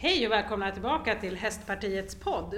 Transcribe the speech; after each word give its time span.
Hej 0.00 0.26
och 0.26 0.32
välkomna 0.32 0.70
tillbaka 0.70 1.14
till 1.14 1.36
Hästpartiets 1.36 2.14
podd. 2.14 2.54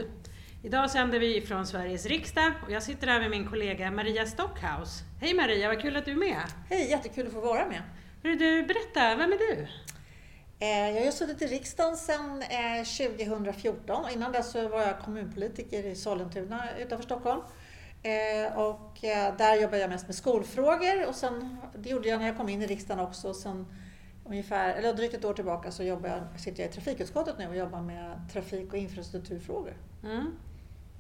Idag 0.63 0.90
sänder 0.90 1.19
vi 1.19 1.40
från 1.40 1.66
Sveriges 1.66 2.06
riksdag 2.06 2.52
och 2.65 2.70
jag 2.70 2.82
sitter 2.82 3.06
här 3.06 3.20
med 3.20 3.31
min 3.31 3.47
kollega 3.47 3.90
Maria 3.90 4.27
Stockhaus. 4.27 5.03
Hej 5.21 5.35
Maria, 5.35 5.69
vad 5.69 5.81
kul 5.81 5.97
att 5.97 6.05
du 6.05 6.11
är 6.11 6.17
med! 6.17 6.43
Hej, 6.69 6.91
jättekul 6.91 7.27
att 7.27 7.33
få 7.33 7.41
vara 7.41 7.67
med. 7.67 7.83
Hur 8.23 8.37
du, 8.37 8.63
berätta, 8.63 9.17
vem 9.17 9.33
är 9.33 9.39
du? 9.39 9.67
Eh, 10.59 10.97
jag 10.97 11.05
har 11.05 11.13
suttit 11.13 11.43
i 11.43 11.47
riksdagen 11.47 11.97
sedan 11.97 12.42
2014 13.24 14.04
och 14.04 14.11
innan 14.11 14.33
dess 14.33 14.53
så 14.53 14.69
var 14.69 14.81
jag 14.81 14.99
kommunpolitiker 14.99 15.87
i 15.87 15.95
Sollentuna 15.95 16.79
utanför 16.79 17.04
Stockholm. 17.04 17.41
Eh, 18.02 18.59
och 18.59 19.04
eh, 19.04 19.36
där 19.36 19.61
jobbade 19.61 19.79
jag 19.79 19.91
mest 19.91 20.07
med 20.07 20.16
skolfrågor 20.16 21.07
och 21.07 21.14
sen, 21.14 21.57
det 21.75 21.88
gjorde 21.88 22.09
jag 22.09 22.20
när 22.20 22.27
jag 22.27 22.36
kom 22.36 22.48
in 22.48 22.62
i 22.62 22.66
riksdagen 22.66 23.04
också. 23.04 23.34
Sen 23.34 23.66
ungefär, 24.30 24.74
eller 24.74 24.94
drygt 24.94 25.14
ett 25.14 25.24
år 25.24 25.34
tillbaka 25.34 25.70
så 25.70 25.82
jobbar 25.82 26.08
jag, 26.08 26.40
sitter 26.40 26.62
jag 26.62 26.70
i 26.70 26.72
trafikutskottet 26.72 27.38
nu 27.38 27.48
och 27.48 27.56
jobbar 27.56 27.80
med 27.80 28.20
trafik 28.32 28.72
och 28.72 28.78
infrastrukturfrågor. 28.78 29.77
Mm. 30.05 30.36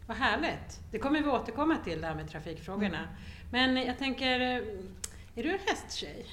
Vad 0.06 0.16
härligt! 0.16 0.80
Det 0.90 0.98
kommer 0.98 1.22
vi 1.22 1.28
återkomma 1.28 1.76
till, 1.84 2.00
det 2.00 2.06
här 2.06 2.14
med 2.14 2.30
trafikfrågorna. 2.30 2.98
Mm. 2.98 3.08
Men 3.50 3.86
jag 3.86 3.98
tänker, 3.98 4.40
är 4.40 5.42
du 5.42 5.50
en 5.50 5.58
hästtjej? 5.66 6.26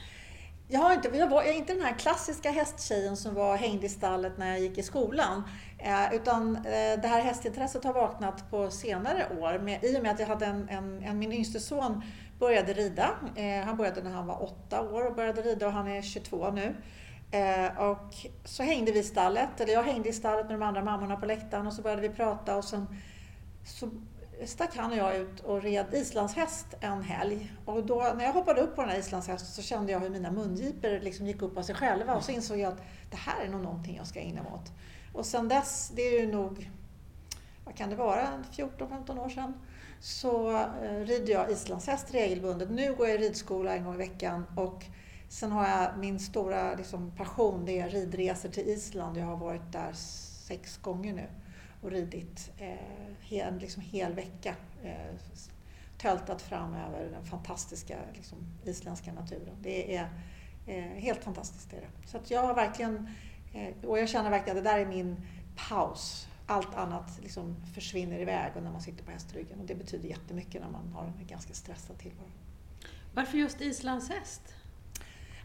Jag, 0.67 0.79
har 0.79 0.93
inte, 0.93 1.17
jag, 1.17 1.27
var, 1.27 1.43
jag 1.43 1.53
är 1.53 1.57
inte 1.57 1.73
den 1.73 1.81
här 1.81 1.93
klassiska 1.93 2.51
hästtjejen 2.51 3.17
som 3.17 3.33
var 3.33 3.57
hängd 3.57 3.83
i 3.83 3.89
stallet 3.89 4.37
när 4.37 4.47
jag 4.47 4.59
gick 4.59 4.77
i 4.77 4.83
skolan. 4.83 5.43
Eh, 5.77 6.15
utan 6.15 6.55
eh, 6.55 6.61
det 7.01 7.07
här 7.07 7.21
hästintresset 7.21 7.83
har 7.83 7.93
vaknat 7.93 8.51
på 8.51 8.71
senare 8.71 9.27
år 9.39 9.59
med, 9.59 9.83
i 9.83 9.97
och 9.97 10.03
med 10.03 10.11
att 10.11 10.19
jag 10.19 10.27
hade 10.27 10.45
en, 10.45 10.69
en, 10.69 11.03
en 11.03 11.19
min 11.19 11.31
yngste 11.31 11.59
son 11.59 12.01
började 12.39 12.73
rida. 12.73 13.09
Eh, 13.35 13.65
han 13.65 13.77
började 13.77 14.03
när 14.03 14.11
han 14.11 14.27
var 14.27 14.43
åtta 14.43 14.81
år 14.81 15.05
och 15.05 15.15
började 15.15 15.41
rida 15.41 15.67
och 15.67 15.73
han 15.73 15.87
är 15.87 16.01
22 16.01 16.51
nu. 16.51 16.75
Eh, 17.31 17.81
och 17.81 18.15
så 18.43 18.63
hängde 18.63 18.91
vi 18.91 18.99
i 18.99 19.03
stallet, 19.03 19.61
eller 19.61 19.73
jag 19.73 19.83
hängde 19.83 20.09
i 20.09 20.13
stallet 20.13 20.45
med 20.45 20.55
de 20.59 20.65
andra 20.65 20.83
mammorna 20.83 21.15
på 21.15 21.25
läktaren 21.25 21.67
och 21.67 21.73
så 21.73 21.81
började 21.81 22.01
vi 22.01 22.09
prata 22.09 22.57
och 22.57 22.63
sen 22.63 22.87
så 23.65 23.89
stack 24.45 24.75
han 24.77 24.91
och 24.91 24.97
jag 24.97 25.15
ut 25.15 25.39
och 25.39 25.61
red 25.61 25.85
islandshäst 25.91 26.67
en 26.81 27.03
helg. 27.03 27.53
Och 27.65 27.85
då, 27.85 28.13
när 28.17 28.25
jag 28.25 28.33
hoppade 28.33 28.61
upp 28.61 28.75
på 28.75 28.81
den 28.81 28.89
här 28.91 28.99
islandshästen 28.99 29.47
så 29.47 29.61
kände 29.61 29.91
jag 29.91 29.99
hur 29.99 30.09
mina 30.09 30.31
mungipor 30.31 30.99
liksom 31.03 31.27
gick 31.27 31.41
upp 31.41 31.57
av 31.57 31.61
sig 31.61 31.75
själva 31.75 32.15
och 32.15 32.23
så 32.23 32.31
insåg 32.31 32.59
jag 32.59 32.73
att 32.73 32.81
det 33.11 33.17
här 33.17 33.45
är 33.45 33.49
nog 33.49 33.61
någonting 33.61 33.95
jag 33.95 34.07
ska 34.07 34.19
ägna 34.19 34.43
mig 34.43 34.51
åt. 34.51 34.71
Och 35.13 35.25
sen 35.25 35.47
dess, 35.47 35.91
det 35.95 36.01
är 36.01 36.21
ju 36.21 36.31
nog, 36.31 36.71
vad 37.65 37.75
kan 37.75 37.89
det 37.89 37.95
vara, 37.95 38.43
14-15 38.51 39.19
år 39.19 39.29
sedan, 39.29 39.53
så 39.99 40.51
eh, 40.57 40.99
rider 41.05 41.33
jag 41.33 41.51
islandshäst 41.51 42.13
regelbundet. 42.13 42.69
Nu 42.69 42.95
går 42.95 43.07
jag 43.07 43.15
i 43.15 43.27
ridskola 43.27 43.75
en 43.75 43.83
gång 43.83 43.93
i 43.93 43.97
veckan 43.97 44.45
och 44.55 44.85
sen 45.29 45.51
har 45.51 45.67
jag 45.67 45.97
min 45.97 46.19
stora 46.19 46.75
liksom, 46.75 47.11
passion, 47.11 47.65
det 47.65 47.79
är 47.79 47.89
ridresor 47.89 48.49
till 48.49 48.67
Island. 48.67 49.17
Jag 49.17 49.25
har 49.25 49.37
varit 49.37 49.71
där 49.71 49.93
sex 50.47 50.77
gånger 50.77 51.13
nu 51.13 51.27
och 51.81 51.91
ridit 51.91 52.51
eh, 52.57 53.33
en 53.33 53.59
liksom, 53.59 53.81
hel 53.81 54.13
vecka. 54.13 54.55
Eh, 54.83 55.15
töltat 55.97 56.41
fram 56.41 56.73
över 56.73 57.09
den 57.11 57.25
fantastiska 57.25 57.97
liksom, 58.13 58.37
isländska 58.63 59.13
naturen. 59.13 59.55
Det 59.61 59.95
är 59.95 60.09
eh, 60.67 60.83
helt 60.83 61.23
fantastiskt. 61.23 61.73
Är 61.73 61.81
det. 61.81 62.07
Så 62.07 62.17
att 62.17 62.31
jag 62.31 62.41
har 62.41 62.53
verkligen, 62.53 63.09
eh, 63.53 63.89
och 63.89 63.99
jag 63.99 64.09
känner 64.09 64.29
verkligen 64.29 64.57
att 64.57 64.63
det 64.63 64.69
där 64.69 64.79
är 64.79 64.85
min 64.85 65.21
paus. 65.69 66.26
Allt 66.47 66.75
annat 66.75 67.19
liksom 67.21 67.55
försvinner 67.73 68.19
iväg 68.19 68.51
och 68.55 68.63
när 68.63 68.71
man 68.71 68.81
sitter 68.81 69.03
på 69.03 69.11
hästryggen 69.11 69.59
och 69.59 69.65
det 69.65 69.75
betyder 69.75 70.09
jättemycket 70.09 70.61
när 70.61 70.69
man 70.69 70.87
har 70.93 71.03
en 71.03 71.27
ganska 71.27 71.53
stressad 71.53 71.97
tillvaro. 71.97 72.27
Varför 73.13 73.37
just 73.37 73.61
islandshäst? 73.61 74.41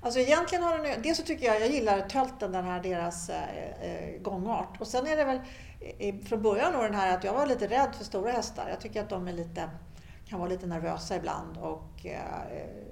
Alltså 0.01 0.21
egentligen 0.21 0.65
har 0.65 0.79
den, 0.79 1.03
dels 1.03 1.19
så 1.19 1.25
tycker 1.25 1.47
jag, 1.47 1.61
jag 1.61 1.71
gillar 1.71 2.09
tölten, 2.09 2.53
den 2.53 2.65
här 2.65 2.83
deras 2.83 3.29
eh, 3.29 3.83
eh 3.83 4.23
gångart. 4.23 4.81
Och 4.81 4.87
sen 4.87 5.07
är 5.07 5.17
det 5.17 5.25
väl 5.25 5.41
från 6.25 6.43
början 6.43 6.73
den 6.73 6.95
här 6.95 7.17
att 7.17 7.25
jag 7.25 7.33
var 7.33 7.47
lite 7.47 7.67
rädd 7.67 7.95
för 7.95 8.05
stora 8.05 8.31
hästar. 8.31 8.69
Jag 8.69 8.81
tycker 8.81 9.03
att 9.03 9.09
de 9.09 9.29
är 9.29 9.33
lite, 9.33 9.71
kan 10.29 10.39
vara 10.39 10.49
lite 10.49 10.67
nervösa 10.67 11.17
ibland 11.17 11.57
och, 11.57 12.07
eh, 12.07 12.92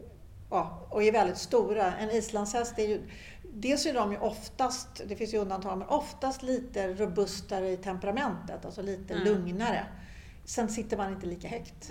ja, 0.51 0.87
och 0.91 1.03
är 1.03 1.13
väldigt 1.13 1.39
stora. 1.39 1.97
En 1.97 2.11
islandshäst 2.11 2.79
är 2.79 2.89
ju, 2.89 3.03
dels 3.53 3.87
är 3.87 3.95
de 3.95 4.13
ju 4.13 4.19
oftast, 4.19 4.89
det 5.07 5.17
finns 5.17 5.35
ju 5.35 5.39
undantag, 5.39 5.79
men 5.79 5.89
oftast 5.89 6.43
lite 6.43 6.95
robustare 6.95 7.71
i 7.71 7.77
temperamentet, 7.77 8.65
alltså 8.65 8.83
lite 8.83 9.15
mm. 9.15 9.25
lugnare. 9.25 9.87
Sen 10.45 10.69
sitter 10.69 10.97
man 10.97 11.13
inte 11.13 11.27
lika 11.27 11.49
högt. 11.49 11.91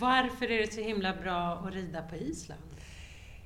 Varför 0.00 0.50
är 0.50 0.66
det 0.66 0.72
så 0.72 0.80
himla 0.80 1.16
bra 1.16 1.62
att 1.66 1.74
rida 1.74 2.02
på 2.02 2.16
Island? 2.16 2.62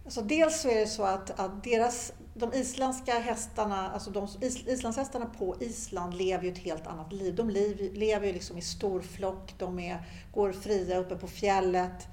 Alltså 0.04 0.22
dels 0.22 0.62
så 0.62 0.68
är 0.68 0.74
det 0.74 0.86
så 0.86 1.02
att, 1.02 1.40
att 1.40 1.64
deras, 1.64 2.12
de 2.34 2.52
isländska 2.52 3.12
hästarna, 3.18 3.90
alltså 3.90 4.10
de 4.10 4.28
is, 4.40 4.66
islandshästarna 4.66 5.26
på 5.26 5.56
Island 5.60 6.14
lever 6.14 6.44
ju 6.44 6.52
ett 6.52 6.58
helt 6.58 6.86
annat 6.86 7.12
liv. 7.12 7.34
De 7.34 7.50
liv, 7.50 7.94
lever 7.94 8.26
ju 8.26 8.32
liksom 8.32 8.58
i 8.58 8.62
stor 8.62 9.00
flock, 9.00 9.54
de 9.58 9.78
är, 9.78 10.02
går 10.32 10.52
fria 10.52 10.98
uppe 10.98 11.16
på 11.16 11.26
fjället. 11.26 12.08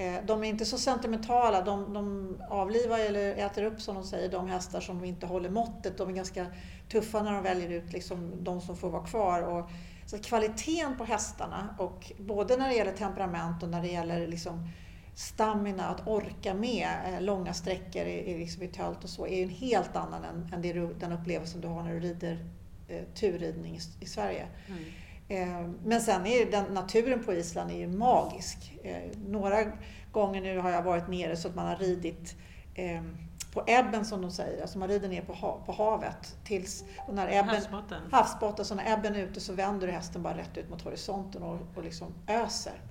Eh, 0.00 0.14
de 0.26 0.44
är 0.44 0.48
inte 0.48 0.64
så 0.64 0.78
sentimentala, 0.78 1.62
de, 1.62 1.94
de 1.94 2.36
avlivar 2.48 2.98
eller 2.98 3.34
äter 3.34 3.62
upp 3.62 3.80
som 3.80 3.94
de 3.94 4.04
säger 4.04 4.28
de 4.28 4.48
hästar 4.48 4.80
som 4.80 5.04
inte 5.04 5.26
håller 5.26 5.50
måttet. 5.50 5.98
De 5.98 6.08
är 6.08 6.12
ganska 6.12 6.46
tuffa 6.88 7.22
när 7.22 7.32
de 7.32 7.42
väljer 7.42 7.70
ut 7.70 7.92
liksom 7.92 8.44
de 8.44 8.60
som 8.60 8.76
får 8.76 8.90
vara 8.90 9.06
kvar. 9.06 9.42
Och, 9.42 9.70
så 10.06 10.18
kvaliteten 10.18 10.96
på 10.96 11.04
hästarna, 11.04 11.74
och 11.78 12.12
både 12.18 12.56
när 12.56 12.68
det 12.68 12.74
gäller 12.74 12.92
temperament 12.92 13.62
och 13.62 13.68
när 13.68 13.82
det 13.82 13.88
gäller 13.88 14.26
liksom 14.26 14.68
stamina, 15.14 15.88
att 15.88 16.06
orka 16.06 16.54
med 16.54 16.88
eh, 17.06 17.20
långa 17.20 17.52
sträckor 17.52 18.02
i, 18.02 18.30
i, 18.30 18.38
liksom 18.38 18.62
i 18.62 18.68
tölt 18.68 19.04
och 19.04 19.10
så, 19.10 19.26
är 19.26 19.36
ju 19.36 19.42
en 19.42 19.48
helt 19.48 19.96
annan 19.96 20.24
än, 20.24 20.50
än 20.54 20.62
det, 20.62 20.72
den 20.72 21.12
upplevelsen 21.12 21.60
du 21.60 21.68
har 21.68 21.82
när 21.82 21.92
du 21.92 22.00
rider 22.00 22.44
eh, 22.88 23.02
turridning 23.14 23.76
i, 23.76 23.80
i 24.04 24.06
Sverige. 24.06 24.46
Mm. 24.68 24.84
Eh, 25.28 25.68
men 25.84 26.00
sen 26.00 26.26
är 26.26 26.50
den, 26.50 26.74
naturen 26.74 27.24
på 27.24 27.34
Island 27.34 27.70
är 27.70 27.76
ju 27.76 27.88
magisk. 27.88 28.78
Eh, 28.82 29.18
några 29.26 29.72
gånger 30.12 30.40
nu 30.40 30.58
har 30.58 30.70
jag 30.70 30.82
varit 30.82 31.08
nere 31.08 31.36
så 31.36 31.48
att 31.48 31.54
man 31.54 31.66
har 31.66 31.76
ridit 31.76 32.36
eh, 32.74 33.02
på 33.52 33.64
ebben 33.66 34.04
som 34.04 34.22
de 34.22 34.30
säger, 34.30 34.62
alltså 34.62 34.78
man 34.78 34.88
rider 34.88 35.08
ner 35.08 35.22
på, 35.22 35.32
ha, 35.32 35.62
på 35.66 35.72
havet. 35.72 36.36
Tills, 36.44 36.84
och 37.06 37.14
när 37.14 37.28
ebben, 37.28 37.48
havsbotten. 37.48 38.02
havsbotten. 38.10 38.64
Så 38.64 38.74
när 38.74 38.92
ebben 38.92 39.14
är 39.14 39.18
ute 39.18 39.40
så 39.40 39.52
vänder 39.52 39.88
hästen 39.88 40.22
bara 40.22 40.36
rätt 40.36 40.56
ut 40.56 40.70
mot 40.70 40.82
horisonten 40.82 41.42
och, 41.42 41.58
och 41.76 41.84
liksom 41.84 42.14
öser. 42.26 42.82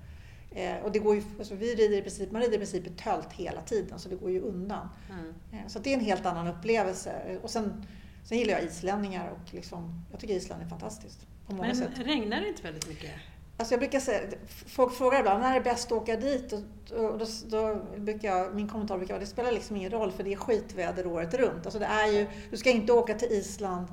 Eh, 0.52 0.78
och 0.84 0.92
det 0.92 1.00
går 1.00 1.16
ju, 1.16 1.24
alltså 1.40 1.56
vi 1.56 1.76
rider 1.76 1.98
i 1.98 2.02
princip, 2.02 2.32
man 2.32 2.42
rider 2.42 2.56
i 2.56 2.58
princip 2.58 2.88
i 2.88 2.90
tölt 2.90 3.34
hela 3.34 3.62
tiden 3.62 4.00
så 4.00 4.10
det 4.10 4.16
går 4.16 4.32
ju 4.32 4.42
undan. 4.42 4.90
Mm. 5.10 5.34
Eh, 5.52 5.68
så 5.68 5.80
det 5.80 5.90
är 5.90 5.98
en 5.98 6.06
helt 6.06 6.26
annan 6.26 6.48
upplevelse. 6.48 7.40
Och 7.44 7.50
sen, 7.50 7.86
sen 8.24 8.38
gillar 8.38 8.54
jag 8.54 8.64
islänningar 8.64 9.30
och 9.30 9.54
liksom, 9.54 10.06
jag 10.12 10.20
tycker 10.20 10.34
Island 10.34 10.62
är 10.62 10.68
fantastiskt. 10.68 11.28
På 11.48 11.54
många 11.54 11.68
Men 11.68 11.76
sätt. 11.76 11.92
regnar 11.96 12.42
det 12.42 12.48
inte 12.48 12.64
väldigt 12.64 12.88
mycket? 12.88 13.12
Alltså 13.58 13.74
jag 13.74 13.80
brukar 13.80 14.00
säga, 14.00 14.22
folk 14.68 14.94
frågar 14.94 15.20
ibland 15.20 15.42
när 15.42 15.50
är 15.50 15.54
det 15.54 15.62
bäst 15.62 15.86
att 15.86 15.92
åka 15.92 16.16
dit? 16.16 16.54
Och, 16.54 16.60
och 16.92 17.18
då, 17.18 17.26
då, 17.46 17.82
brukar 17.98 18.28
jag, 18.28 18.56
min 18.56 18.70
kommentar 18.70 18.98
brukar 18.98 19.14
vara 19.14 19.20
det 19.22 19.30
spelar 19.30 19.52
liksom 19.52 19.76
ingen 19.76 19.92
roll 19.92 20.12
för 20.12 20.24
det 20.24 20.34
är 20.34 20.38
skitväder 20.38 21.08
året 21.08 21.34
runt. 21.34 21.66
Alltså 21.66 21.80
det 21.80 21.86
är 21.86 22.08
ju, 22.08 22.28
du 22.52 22.58
ska 22.58 22.70
inte 22.70 22.94
åka 22.94 23.14
till 23.14 23.32
Island 23.32 23.88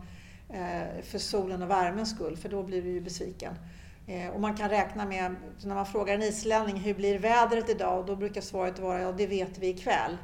eh, 0.49 1.03
för 1.03 1.19
solen 1.19 1.63
och 1.63 1.71
värmens 1.71 2.11
skull 2.11 2.37
för 2.37 2.49
då 2.49 2.63
blir 2.63 2.83
du 2.83 2.89
ju 2.89 3.01
besviken. 3.01 3.55
Eh, 4.07 4.29
och 4.29 4.41
man 4.41 4.57
kan 4.57 4.71
räkna 4.71 5.07
med, 5.07 5.37
när 5.63 5.75
man 5.75 5.87
frågar 5.87 6.15
en 6.15 6.23
islänning 6.23 6.77
hur 6.77 6.95
blir 6.95 7.19
vädret 7.19 7.71
idag? 7.71 7.99
Och 7.99 8.07
då 8.07 8.17
brukar 8.17 8.41
svaret 8.41 8.79
vara 8.79 9.01
ja, 9.01 9.13
det 9.13 9.27
vet 9.27 9.59
vi 9.59 9.69
ikväll. 9.69 10.17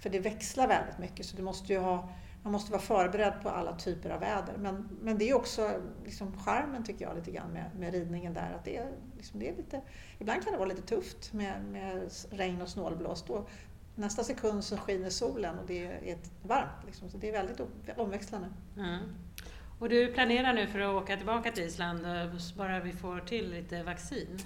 För 0.00 0.10
det 0.10 0.18
växlar 0.18 0.68
väldigt 0.68 0.98
mycket 0.98 1.26
så 1.26 1.36
du 1.36 1.42
måste 1.42 1.72
ju 1.72 1.78
ha, 1.78 2.08
man 2.44 2.52
måste 2.52 2.72
vara 2.72 2.82
förberedd 2.82 3.34
på 3.42 3.48
alla 3.48 3.72
typer 3.72 4.10
av 4.10 4.20
väder. 4.20 4.54
Men, 4.58 4.88
men 5.02 5.18
det 5.18 5.30
är 5.30 5.34
också 5.34 5.70
liksom 6.04 6.38
charmen 6.38 6.84
tycker 6.84 7.04
jag 7.04 7.16
lite 7.16 7.30
grann 7.30 7.50
med, 7.50 7.70
med 7.78 7.92
ridningen 7.92 8.34
där. 8.34 8.52
Att 8.54 8.64
det 8.64 8.76
är, 8.76 8.92
liksom, 9.16 9.40
det 9.40 9.48
är 9.48 9.56
lite, 9.56 9.80
ibland 10.18 10.42
kan 10.42 10.52
det 10.52 10.58
vara 10.58 10.68
lite 10.68 10.82
tufft 10.82 11.32
med, 11.32 11.64
med 11.64 12.10
regn 12.30 12.62
och 12.62 12.68
snålblåst. 12.68 13.26
Då, 13.26 13.46
nästa 13.94 14.24
sekund 14.24 14.64
så 14.64 14.76
skiner 14.76 15.10
solen 15.10 15.58
och 15.58 15.66
det 15.66 15.86
är 15.86 16.18
varmt. 16.42 16.86
Liksom, 16.86 17.10
så 17.10 17.18
det 17.18 17.28
är 17.28 17.32
väldigt 17.32 17.60
omväxlande. 17.96 18.48
Mm. 18.76 19.00
Och 19.78 19.88
du 19.88 20.12
planerar 20.12 20.52
nu 20.52 20.66
för 20.66 20.80
att 20.80 21.02
åka 21.02 21.16
tillbaka 21.16 21.50
till 21.50 21.64
Island 21.64 22.06
eh, 22.06 22.34
bara 22.56 22.80
vi 22.80 22.92
får 22.92 23.20
till 23.20 23.50
lite 23.50 23.82
vaccin? 23.82 24.38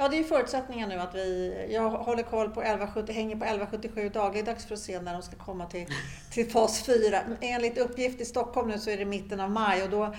Ja, 0.00 0.08
det 0.08 0.18
är 0.18 0.24
förutsättningen 0.24 0.88
nu 0.88 0.94
att 0.94 1.14
vi... 1.14 1.66
Jag 1.70 1.90
håller 1.90 2.22
koll 2.22 2.50
på 2.50 2.62
1170, 2.62 3.12
hänger 3.12 3.36
på 3.36 3.44
1177 3.44 4.08
dagligdags 4.08 4.66
för 4.66 4.74
att 4.74 4.80
se 4.80 5.00
när 5.00 5.12
de 5.12 5.22
ska 5.22 5.36
komma 5.36 5.66
till, 5.66 5.86
till 6.32 6.50
fas 6.50 6.82
4. 6.82 7.20
Enligt 7.40 7.78
uppgift 7.78 8.20
i 8.20 8.24
Stockholm 8.24 8.68
nu 8.68 8.78
så 8.78 8.90
är 8.90 8.96
det 8.96 9.04
mitten 9.04 9.40
av 9.40 9.50
maj 9.50 9.82
och 9.82 9.90
då 9.90 10.14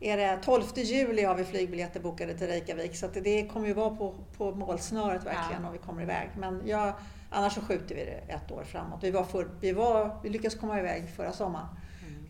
är 0.00 0.16
det 0.16 0.38
12 0.44 0.62
juli 0.74 1.22
har 1.22 1.34
vi 1.34 1.44
flygbiljetter 1.44 2.00
bokade 2.00 2.38
till 2.38 2.46
Reykjavik 2.46 2.96
så 2.96 3.06
det 3.06 3.46
kommer 3.46 3.66
ju 3.66 3.72
vara 3.72 3.96
på, 3.96 4.14
på 4.36 4.50
målsnöret 4.50 5.26
verkligen 5.26 5.62
ja. 5.62 5.66
om 5.66 5.72
vi 5.72 5.78
kommer 5.78 6.02
iväg. 6.02 6.30
Men 6.38 6.62
jag, 6.66 6.92
annars 7.30 7.54
så 7.54 7.60
skjuter 7.60 7.94
vi 7.94 8.04
det 8.04 8.32
ett 8.32 8.52
år 8.52 8.64
framåt. 8.64 8.98
Vi, 9.02 9.10
var 9.10 9.24
för, 9.24 9.50
vi, 9.60 9.72
var, 9.72 10.20
vi 10.22 10.28
lyckades 10.28 10.54
komma 10.54 10.78
iväg 10.78 11.08
förra 11.16 11.32
sommaren. 11.32 11.66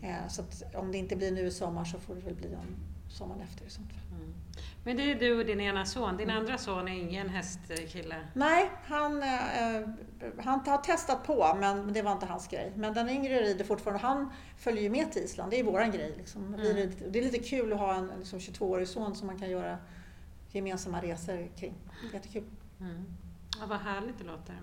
Eh, 0.03 0.27
så 0.29 0.43
om 0.73 0.91
det 0.91 0.97
inte 0.97 1.15
blir 1.15 1.31
nu 1.31 1.45
i 1.45 1.51
sommar 1.51 1.85
så 1.85 1.99
får 1.99 2.15
det 2.15 2.21
väl 2.21 2.35
bli 2.35 2.55
om 2.55 2.75
sommaren 3.09 3.41
efter 3.41 3.65
i 3.65 3.69
sånt 3.69 3.89
fall. 3.89 3.98
Mm. 4.85 4.97
Men 4.97 4.97
det 4.97 5.11
är 5.11 5.19
du 5.19 5.39
och 5.39 5.45
din 5.45 5.61
ena 5.61 5.85
son. 5.85 6.17
Din 6.17 6.29
andra 6.29 6.57
son 6.57 6.87
är 6.87 7.01
ingen 7.01 7.29
hästkille? 7.29 8.27
Nej, 8.33 8.71
han, 8.85 9.23
eh, 9.23 9.89
han 10.43 10.59
har 10.65 10.77
testat 10.77 11.23
på 11.23 11.55
men 11.59 11.93
det 11.93 12.01
var 12.01 12.11
inte 12.11 12.25
hans 12.25 12.47
grej. 12.47 12.73
Men 12.75 12.93
den 12.93 13.09
yngre 13.09 13.41
rider 13.41 13.65
fortfarande. 13.65 13.99
Han 13.99 14.33
följer 14.57 14.83
ju 14.83 14.89
med 14.89 15.11
till 15.11 15.23
Island. 15.23 15.51
Det 15.51 15.59
är 15.59 15.63
våran 15.63 15.91
grej. 15.91 16.13
Liksom. 16.17 16.53
Mm. 16.53 16.91
Det 17.07 17.19
är 17.19 17.23
lite 17.23 17.39
kul 17.39 17.73
att 17.73 17.79
ha 17.79 17.95
en 17.95 18.11
liksom, 18.19 18.39
22-årig 18.39 18.87
son 18.87 19.15
som 19.15 19.27
man 19.27 19.39
kan 19.39 19.49
göra 19.49 19.77
gemensamma 20.51 21.01
resor 21.01 21.49
kring. 21.57 21.73
Jättekul. 22.13 22.43
Mm. 22.79 23.05
Ja, 23.59 23.65
vad 23.65 23.79
härligt 23.79 24.17
det 24.17 24.23
låter. 24.23 24.55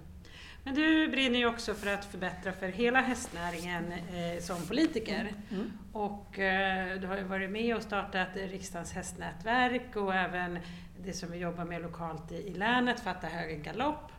Men 0.66 0.74
du 0.74 1.08
brinner 1.08 1.38
ju 1.38 1.46
också 1.46 1.74
för 1.74 1.94
att 1.94 2.04
förbättra 2.04 2.52
för 2.52 2.68
hela 2.68 3.00
hästnäringen 3.00 3.92
eh, 3.92 4.42
som 4.42 4.66
politiker. 4.66 5.20
Mm. 5.20 5.34
Mm. 5.50 5.72
Och 5.92 6.38
eh, 6.38 7.00
du 7.00 7.06
har 7.06 7.16
ju 7.16 7.22
varit 7.22 7.50
med 7.50 7.76
och 7.76 7.82
startat 7.82 8.28
riksdagens 8.34 8.92
hästnätverk 8.92 9.96
och 9.96 10.14
även 10.14 10.58
det 11.04 11.12
som 11.12 11.30
vi 11.30 11.38
jobbar 11.38 11.64
med 11.64 11.82
lokalt 11.82 12.32
i, 12.32 12.34
i 12.34 12.54
länet, 12.54 13.00
Fatta 13.00 13.26
höger 13.26 13.56
galopp. 13.56 14.12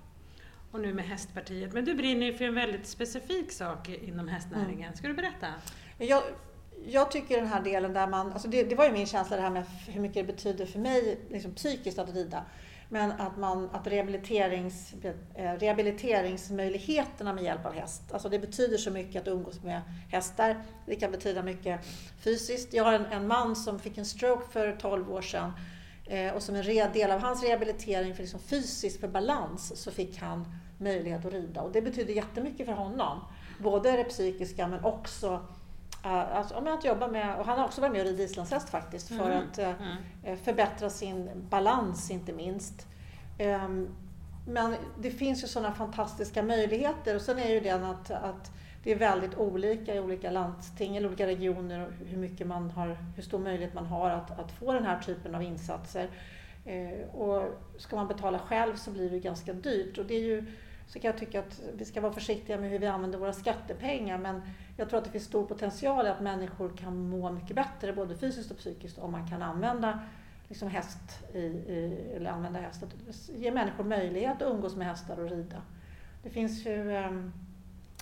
Och 0.71 0.79
nu 0.79 0.93
med 0.93 1.05
Hästpartiet. 1.05 1.73
Men 1.73 1.85
du 1.85 1.93
brinner 1.93 2.25
ju 2.25 2.33
för 2.33 2.45
en 2.45 2.55
väldigt 2.55 2.87
specifik 2.87 3.51
sak 3.51 3.89
inom 3.89 4.27
hästnäringen. 4.27 4.87
Mm. 4.87 4.95
Ska 4.95 5.07
du 5.07 5.13
berätta? 5.13 5.47
Jag, 5.97 6.23
jag 6.87 7.11
tycker 7.11 7.37
den 7.37 7.47
här 7.47 7.61
delen 7.61 7.93
där 7.93 8.07
man, 8.07 8.33
alltså 8.33 8.47
det, 8.47 8.63
det, 8.63 8.75
var 8.75 8.85
ju 8.85 8.91
min 8.91 9.07
känsla 9.07 9.35
det 9.35 9.41
här 9.41 9.49
med 9.49 9.65
hur 9.87 10.01
mycket 10.01 10.27
det 10.27 10.33
betyder 10.33 10.65
för 10.65 10.79
mig 10.79 11.19
liksom 11.29 11.51
psykiskt 11.53 11.99
att 11.99 12.13
rida. 12.13 12.45
Men 12.89 13.11
att, 13.11 13.37
man, 13.37 13.69
att 13.73 13.87
rehabiliterings, 13.87 14.93
eh, 15.33 15.51
rehabiliteringsmöjligheterna 15.51 17.33
med 17.33 17.43
hjälp 17.43 17.65
av 17.65 17.73
häst, 17.73 18.01
alltså 18.11 18.29
det 18.29 18.39
betyder 18.39 18.77
så 18.77 18.91
mycket 18.91 19.21
att 19.21 19.27
umgås 19.27 19.63
med 19.63 19.81
hästar. 20.09 20.63
Det 20.85 20.95
kan 20.95 21.11
betyda 21.11 21.43
mycket 21.43 21.85
fysiskt. 22.19 22.73
Jag 22.73 22.83
har 22.83 22.93
en, 22.93 23.05
en 23.05 23.27
man 23.27 23.55
som 23.55 23.79
fick 23.79 23.97
en 23.97 24.05
stroke 24.05 24.51
för 24.51 24.71
12 24.71 25.11
år 25.11 25.21
sedan 25.21 25.51
eh, 26.05 26.33
och 26.33 26.43
som 26.43 26.55
en 26.55 26.63
del 26.93 27.11
av 27.11 27.19
hans 27.19 27.43
rehabilitering 27.43 28.15
för 28.15 28.21
liksom 28.21 28.39
fysiskt, 28.39 28.99
för 28.99 29.07
balans, 29.07 29.81
så 29.83 29.91
fick 29.91 30.17
han 30.17 30.45
möjlighet 30.77 31.25
att 31.25 31.33
rida. 31.33 31.61
Och 31.61 31.71
det 31.71 31.81
betyder 31.81 32.13
jättemycket 32.13 32.65
för 32.65 32.73
honom. 32.73 33.19
Både 33.59 33.91
det 33.91 34.03
psykiska 34.03 34.67
men 34.67 34.83
också 34.83 35.45
Alltså, 36.07 36.55
att 36.55 36.85
jobba 36.85 37.07
med, 37.07 37.39
och 37.39 37.45
han 37.45 37.59
har 37.59 37.65
också 37.65 37.81
varit 37.81 37.93
med 37.93 38.01
och 38.01 38.07
ridit 38.07 38.29
islandshäst 38.31 38.69
faktiskt 38.69 39.07
för 39.07 39.31
mm. 39.31 39.43
att 39.43 39.57
mm. 39.57 39.97
Eh, 40.23 40.37
förbättra 40.37 40.89
sin 40.89 41.29
balans 41.49 42.11
inte 42.11 42.33
minst. 42.33 42.87
Um, 43.39 43.89
men 44.47 44.75
det 44.99 45.11
finns 45.11 45.43
ju 45.43 45.47
sådana 45.47 45.73
fantastiska 45.73 46.43
möjligheter 46.43 47.15
och 47.15 47.21
sen 47.21 47.39
är 47.39 47.49
ju 47.49 47.59
det 47.59 47.69
att, 47.69 48.11
att 48.11 48.51
det 48.83 48.91
är 48.91 48.95
väldigt 48.95 49.37
olika 49.37 49.95
i 49.95 49.99
olika 49.99 50.31
landsting 50.31 50.97
eller 50.97 51.07
olika 51.07 51.27
regioner 51.27 51.87
hur, 52.05 52.17
mycket 52.17 52.47
man 52.47 52.69
har, 52.69 52.97
hur 53.15 53.23
stor 53.23 53.39
möjlighet 53.39 53.73
man 53.73 53.85
har 53.85 54.09
att, 54.09 54.39
att 54.39 54.51
få 54.51 54.73
den 54.73 54.83
här 54.83 54.99
typen 54.99 55.35
av 55.35 55.43
insatser. 55.43 56.09
Eh, 56.65 57.15
och 57.15 57.43
ska 57.77 57.95
man 57.95 58.07
betala 58.07 58.39
själv 58.39 58.75
så 58.75 58.91
blir 58.91 59.09
det 59.09 59.19
ganska 59.19 59.53
dyrt 59.53 59.97
och 59.97 60.05
det 60.05 60.15
är 60.15 60.23
ju 60.23 60.45
så 60.87 60.99
kan 60.99 61.11
jag 61.11 61.17
tycka 61.17 61.39
att 61.39 61.61
vi 61.77 61.85
ska 61.85 62.01
vara 62.01 62.13
försiktiga 62.13 62.57
med 62.57 62.69
hur 62.69 62.79
vi 62.79 62.87
använder 62.87 63.19
våra 63.19 63.33
skattepengar 63.33 64.17
men 64.17 64.41
jag 64.77 64.89
tror 64.89 64.99
att 64.99 65.05
det 65.05 65.11
finns 65.11 65.25
stor 65.25 65.45
potential 65.45 66.05
i 66.05 66.09
att 66.09 66.21
människor 66.21 66.77
kan 66.77 67.09
må 67.09 67.31
mycket 67.31 67.55
bättre 67.55 67.93
både 67.93 68.15
fysiskt 68.17 68.51
och 68.51 68.57
psykiskt 68.57 68.97
om 68.97 69.11
man 69.11 69.27
kan 69.27 69.41
använda 69.41 69.99
liksom 70.47 70.69
häst 70.69 71.25
i, 71.33 71.39
i, 71.39 72.11
eller 72.15 72.29
använda 72.29 72.59
häst. 72.59 72.83
Ge 73.35 73.51
människor 73.51 73.83
möjlighet 73.83 74.41
att 74.41 74.51
umgås 74.51 74.75
med 74.75 74.87
hästar 74.87 75.19
och 75.19 75.29
rida. 75.29 75.61
Det 76.23 76.29
finns 76.29 76.65
ju 76.65 76.95
ehm, 76.95 77.33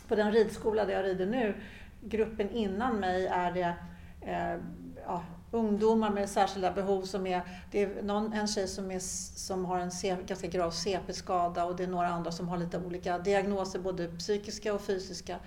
på 0.07 0.15
den 0.15 0.31
ridskola 0.31 0.85
där 0.85 0.93
jag 0.93 1.05
rider 1.05 1.25
nu, 1.25 1.55
gruppen 2.01 2.49
innan 2.49 2.95
mig 2.95 3.27
är 3.27 3.51
det 3.51 3.73
eh, 4.21 4.59
ja, 5.05 5.23
ungdomar 5.51 6.09
med 6.09 6.29
särskilda 6.29 6.71
behov 6.71 7.01
som 7.01 7.27
är, 7.27 7.41
det 7.71 7.83
är 7.83 8.03
någon, 8.03 8.33
en 8.33 8.47
tjej 8.47 8.67
som, 8.67 8.91
är, 8.91 8.99
som 9.37 9.65
har 9.65 9.79
en 9.79 9.91
C, 9.91 10.17
ganska 10.25 10.47
grav 10.47 10.71
CP-skada 10.71 11.65
och 11.65 11.75
det 11.75 11.83
är 11.83 11.87
några 11.87 12.07
andra 12.07 12.31
som 12.31 12.49
har 12.49 12.57
lite 12.57 12.77
olika 12.77 13.19
diagnoser, 13.19 13.79
både 13.79 14.07
psykiska 14.07 14.73
och 14.73 14.81
fysiska. 14.81 15.39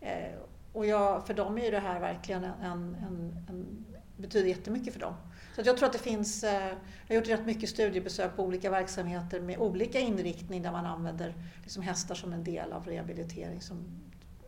Eh, 0.00 0.38
och 0.72 0.86
jag, 0.86 1.26
för 1.26 1.34
dem 1.34 1.58
är 1.58 1.64
ju 1.64 1.70
det 1.70 1.80
här 1.80 2.00
verkligen 2.00 2.44
en, 2.44 2.54
en, 2.62 3.36
en, 3.48 3.84
betyder 4.16 4.48
jättemycket 4.48 4.92
för 4.92 5.00
dem. 5.00 5.14
Så 5.54 5.62
jag 5.64 5.76
tror 5.76 5.86
att 5.86 5.92
det 5.92 5.98
finns, 5.98 6.44
eh, 6.44 6.68
jag 7.06 7.14
har 7.14 7.14
gjort 7.14 7.28
rätt 7.28 7.46
mycket 7.46 7.68
studiebesök 7.68 8.36
på 8.36 8.42
olika 8.42 8.70
verksamheter 8.70 9.40
med 9.40 9.58
olika 9.58 9.98
inriktning 9.98 10.62
där 10.62 10.72
man 10.72 10.86
använder 10.86 11.34
liksom 11.62 11.82
hästar 11.82 12.14
som 12.14 12.32
en 12.32 12.44
del 12.44 12.72
av 12.72 12.86
rehabilitering. 12.86 13.60
Som, 13.60 13.84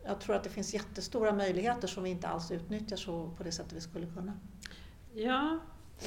jag 0.05 0.21
tror 0.21 0.37
att 0.37 0.45
det 0.45 0.51
finns 0.51 0.75
jättestora 0.75 1.33
möjligheter 1.33 1.89
som 1.89 2.03
vi 2.03 2.11
inte 2.11 2.29
alls 2.29 2.51
utnyttjar 2.51 2.97
så 2.97 3.31
på 3.37 3.43
det 3.43 3.53
sättet 3.53 3.73
vi 3.73 3.81
skulle 3.81 4.07
kunna. 4.07 4.33
Ja, 5.15 5.59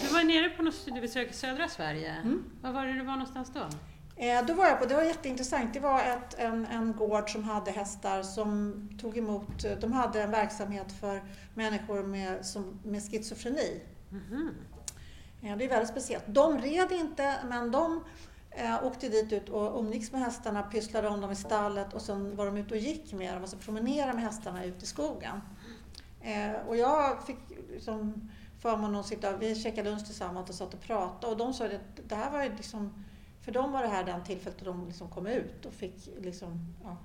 du 0.02 0.14
var 0.14 0.24
nere 0.24 0.50
på 0.50 0.64
något 0.64 0.74
studiebesök 0.74 1.30
i 1.30 1.34
södra 1.34 1.68
Sverige. 1.68 2.12
Mm. 2.12 2.44
Var 2.62 2.72
var 2.72 2.86
det 2.86 2.94
du 2.94 3.04
var 3.04 3.14
någonstans 3.14 3.52
då? 3.54 3.68
Eh, 4.16 4.46
då 4.46 4.54
var 4.54 4.66
jag 4.66 4.80
på, 4.80 4.86
det 4.86 4.96
var 4.96 5.04
jätteintressant, 5.04 5.74
det 5.74 5.80
var 5.80 6.02
ett, 6.02 6.40
en, 6.40 6.66
en 6.66 6.94
gård 6.94 7.32
som 7.32 7.44
hade 7.44 7.72
hästar 7.72 8.24
som 8.24 8.90
tog 9.02 9.18
emot, 9.18 9.66
de 9.82 9.94
hade 9.94 10.24
en 10.24 10.32
verksamhet 10.32 10.92
för 11.00 11.24
människor 11.54 12.04
med, 12.04 12.46
som, 12.46 12.80
med 12.84 13.02
schizofreni. 13.12 13.82
Mm. 14.12 14.50
Eh, 15.42 15.58
det 15.58 15.66
är 15.66 15.70
väldigt 15.70 15.90
speciellt. 15.90 16.24
De 16.28 16.62
red 16.62 16.92
inte, 16.92 17.36
men 17.50 17.72
de 17.72 18.04
eh, 18.52 18.86
åkte 18.86 19.10
dit 19.10 19.34
ut 19.34 19.50
och 19.50 19.80
umgicks 19.80 20.12
med 20.12 20.22
hästarna, 20.22 20.64
pysslade 20.64 21.08
om 21.08 21.22
dem 21.22 21.32
i 21.32 21.36
stallet 21.36 21.94
och 21.94 22.02
sen 22.02 22.36
var 22.36 22.46
de 22.46 22.58
ute 22.58 22.74
och 22.74 22.80
gick 22.80 23.14
med 23.14 23.34
dem, 23.34 23.42
alltså 23.42 23.58
promenerade 23.58 24.14
med 24.14 24.24
hästarna 24.24 24.66
ut 24.66 24.84
i 24.84 24.86
skogen. 24.86 25.42
Eh, 26.22 26.68
och 26.68 26.78
jag 26.78 27.26
fick 27.26 27.40
liksom, 27.72 28.30
förmånen 28.64 28.96
att 28.96 29.06
sitta, 29.06 29.38
vi 29.38 29.56
käkade 29.56 29.90
lunch 29.90 30.06
tillsammans 30.06 30.50
och 30.50 30.56
satt 30.56 30.74
och 30.74 30.82
pratade 30.82 31.34
och 31.34 31.38
de 31.38 31.54
sa 31.54 31.66
att 31.66 32.00
det 32.08 32.16
här 32.16 32.32
var 32.32 32.44
liksom, 32.58 33.06
för 33.42 33.52
dem 33.52 33.72
var 33.72 33.82
det 33.82 33.88
här 33.88 34.04
den 34.04 34.24
tillfället 34.24 34.60
då 34.60 34.66
de 34.66 34.88
liksom 34.88 35.10
kom 35.10 35.28
ut 35.28 35.66
och 35.66 35.74
fick 35.74 36.10
liksom, 36.22 36.76
ja, 36.84 36.98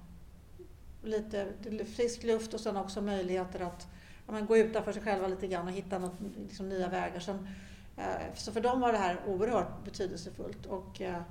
lite 1.02 1.52
frisk 1.96 2.22
luft 2.22 2.54
och 2.54 2.60
sen 2.60 2.76
också 2.76 3.00
möjligheter 3.00 3.60
att 3.60 3.86
ja, 4.26 4.32
men 4.32 4.46
gå 4.46 4.56
utanför 4.56 4.92
sig 4.92 5.02
själva 5.02 5.28
lite 5.28 5.46
grann 5.46 5.66
och 5.66 5.72
hitta 5.72 5.98
något, 5.98 6.20
liksom, 6.36 6.68
nya 6.68 6.88
vägar. 6.88 7.20
Sen, 7.20 7.48
eh, 7.96 8.34
så 8.34 8.52
för 8.52 8.60
dem 8.60 8.80
var 8.80 8.92
det 8.92 8.98
här 8.98 9.20
oerhört 9.26 9.84
betydelsefullt. 9.84 10.66
Och, 10.66 11.00
eh, 11.00 11.22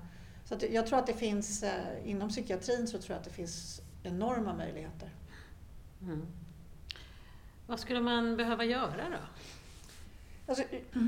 så 0.45 0.55
att 0.55 0.63
jag 0.63 0.87
tror 0.87 0.99
att 0.99 1.07
det 1.07 1.13
finns, 1.13 1.63
eh, 1.63 2.09
inom 2.09 2.29
psykiatrin 2.29 2.87
så 2.87 2.97
tror 2.97 3.11
jag 3.11 3.17
att 3.17 3.23
det 3.23 3.33
finns 3.33 3.81
enorma 4.03 4.53
möjligheter. 4.53 5.09
Mm. 6.01 6.27
Vad 7.67 7.79
skulle 7.79 8.01
man 8.01 8.37
behöva 8.37 8.63
göra 8.63 9.09
då? 9.09 9.17
Alltså, 10.47 10.63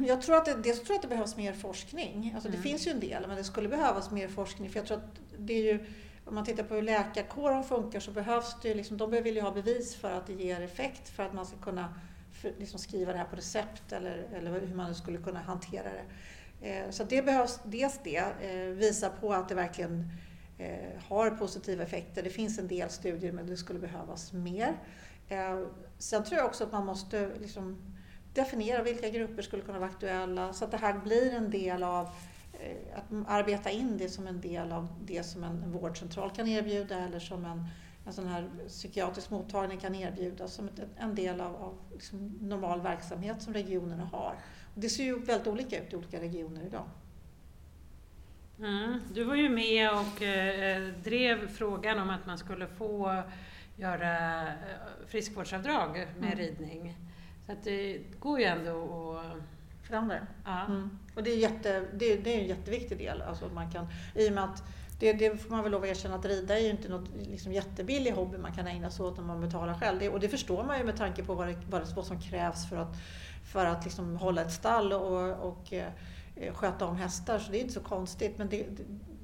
jag 0.08 0.22
tror 0.22 0.36
att 0.36 0.46
det, 0.46 0.54
dels 0.54 0.80
tror 0.80 0.90
jag 0.90 0.96
att 0.96 1.02
det 1.02 1.08
behövs 1.08 1.38
mer 1.38 1.54
forskning. 1.54 2.32
Alltså, 2.34 2.50
mm. 2.50 2.62
Det 2.62 2.70
finns 2.70 2.88
ju 2.88 2.92
en 2.92 3.00
del, 3.00 3.28
men 3.28 3.38
det 3.38 3.44
skulle 3.44 3.70
behövas 3.70 4.12
mer 4.12 4.28
forskning. 4.28 4.70
För 4.70 4.80
jag 4.80 4.88
tror 4.88 4.98
att 4.98 5.20
det 5.38 5.54
är 5.54 5.74
ju, 5.74 5.86
om 6.26 6.36
man 6.36 6.46
tittar 6.46 6.64
på 6.64 6.76
hur 6.76 6.82
läkarkåren 6.82 7.64
funkar 7.64 8.00
så 8.00 8.12
behövs 8.12 8.56
det 8.62 8.68
ju, 8.68 8.74
liksom, 8.74 8.98
de 8.98 9.12
vill 9.12 9.36
ju 9.36 9.42
ha 9.42 9.52
bevis 9.52 9.96
för 9.96 10.12
att 10.12 10.28
det 10.28 10.34
ger 10.34 10.62
effekt 10.62 11.10
för 11.10 11.24
att 11.24 11.34
man 11.34 11.46
ska 11.46 11.58
kunna 11.58 11.94
för, 12.42 12.54
liksom, 12.60 12.80
skriva 12.80 13.12
det 13.12 13.18
här 13.18 13.26
på 13.26 13.36
recept 13.36 13.92
eller, 13.92 14.28
eller 14.34 14.60
hur 14.60 14.76
man 14.76 14.96
skulle 14.96 15.18
kunna 15.18 15.40
hantera 15.40 15.88
det. 15.90 16.06
Eh, 16.70 16.90
så 16.90 17.04
det 17.04 17.22
behövs 17.22 17.60
dels 17.64 18.00
det, 18.04 18.24
eh, 18.42 18.76
visa 18.76 19.10
på 19.10 19.34
att 19.34 19.50
det 19.50 19.56
verkligen 19.56 20.12
eh, 20.58 21.02
har 21.08 21.30
positiva 21.30 21.84
effekter. 21.84 22.24
Det 22.24 22.30
finns 22.30 22.60
en 22.60 22.68
del 22.68 22.90
studier 22.90 23.32
men 23.32 23.48
det 23.48 23.58
skulle 23.58 23.80
behövas 23.80 24.34
mer. 24.34 24.78
Eh, 25.30 25.66
sen 25.98 26.24
tror 26.24 26.38
jag 26.38 26.48
också 26.48 26.64
att 26.64 26.72
man 26.72 26.86
måste 26.86 27.32
liksom, 27.40 27.96
definiera 28.40 28.84
vilka 28.84 29.10
grupper 29.10 29.42
skulle 29.42 29.62
kunna 29.62 29.80
vara 29.80 29.90
aktuella 29.90 30.54
så 30.54 30.66
att 30.66 30.72
det 30.72 30.78
här 30.78 31.00
blir 31.00 31.34
en 31.34 31.52
del 31.52 31.84
av 31.84 32.10
eh, 32.54 32.98
att 32.98 33.28
arbeta 33.28 33.70
in 33.70 33.98
det 33.98 34.10
som 34.10 34.28
en 34.28 34.42
del 34.42 34.72
av 34.72 34.88
det 35.06 35.24
som 35.24 35.44
en 35.44 35.72
vårdcentral 35.72 36.32
kan 36.32 36.48
erbjuda 36.48 36.96
eller 36.96 37.20
som 37.20 37.46
en, 37.46 37.66
en 38.06 38.14
sån 38.14 38.28
här 38.28 38.50
psykiatrisk 38.68 39.30
mottagning 39.30 39.78
kan 39.78 39.96
erbjuda 39.96 40.48
som 40.48 40.70
en 40.98 41.16
del 41.16 41.42
av, 41.42 41.56
av 41.56 41.78
liksom 41.92 42.38
normal 42.42 42.82
verksamhet 42.82 43.42
som 43.42 43.54
regionerna 43.54 44.06
har. 44.06 44.36
Och 44.76 44.82
det 44.82 44.90
ser 44.90 45.04
ju 45.04 45.20
väldigt 45.20 45.48
olika 45.48 45.84
ut 45.84 45.94
i 45.94 45.96
olika 45.96 46.20
regioner 46.20 46.66
idag. 46.66 46.86
Mm. 48.60 49.00
Du 49.14 49.24
var 49.24 49.36
ju 49.36 49.50
med 49.50 49.92
och 49.92 50.22
eh, 50.22 50.88
drev 51.04 51.48
frågan 51.48 52.00
om 52.00 52.10
att 52.10 52.26
man 52.26 52.38
skulle 52.38 52.68
få 52.68 53.24
göra 53.76 54.42
eh, 54.48 54.54
friskvårdsavdrag 55.08 56.08
med 56.20 56.34
mm. 56.34 56.38
ridning. 56.38 56.96
Så 57.50 57.54
att 57.54 57.64
det 57.64 58.00
går 58.20 58.40
ju 58.40 58.46
ändå 58.46 59.14
att 59.18 59.88
förändra 59.88 60.16
ja. 60.46 60.66
Mm. 60.66 61.00
Och 61.16 61.24
det 61.24 61.32
är, 61.32 61.38
jätte, 61.38 61.86
det, 61.94 62.16
det 62.16 62.36
är 62.36 62.40
en 62.42 62.48
jätteviktig 62.48 62.98
del. 62.98 63.22
Alltså 63.22 63.50
man 63.54 63.72
kan, 63.72 63.88
I 64.16 64.30
och 64.30 64.34
med 64.34 64.44
att 64.44 64.64
det, 65.00 65.14
det 65.14 65.38
får 65.38 65.50
man 65.50 65.64
väl 65.64 65.72
lov 65.72 65.84
att 65.84 65.90
erkänna 65.90 66.16
att 66.16 66.26
rida 66.26 66.60
är 66.60 66.64
ju 66.64 66.70
inte 66.70 66.90
något 66.90 67.10
liksom 67.22 67.54
jättebillig 67.54 68.12
hobby 68.12 68.38
man 68.38 68.54
kan 68.54 68.68
ägna 68.68 68.90
sig 68.90 69.06
åt 69.06 69.20
om 69.20 69.28
man 69.28 69.42
betalar 69.42 69.74
själv. 69.74 70.00
Det, 70.00 70.10
och 70.10 70.20
det 70.20 70.30
förstår 70.30 70.64
man 70.64 70.78
ju 70.78 70.84
med 70.84 70.98
tanke 70.98 71.24
på 71.24 71.34
vad, 71.34 71.48
det, 71.48 71.58
vad, 71.96 72.06
som 72.06 72.22
krävs 72.22 72.70
för 72.70 72.78
att, 72.78 72.96
för 73.52 73.66
att 73.66 73.84
liksom 73.84 74.18
hålla 74.18 74.42
ett 74.42 74.54
stall 74.54 74.94
och, 74.94 75.48
och 75.50 75.74
eh, 75.74 76.54
sköta 76.54 76.86
om 76.86 76.96
hästar. 76.96 77.40
Så 77.40 77.52
det 77.52 77.58
är 77.58 77.62
inte 77.62 77.74
så 77.74 77.84
konstigt. 77.84 78.38
Men 78.38 78.50
det, 78.50 78.66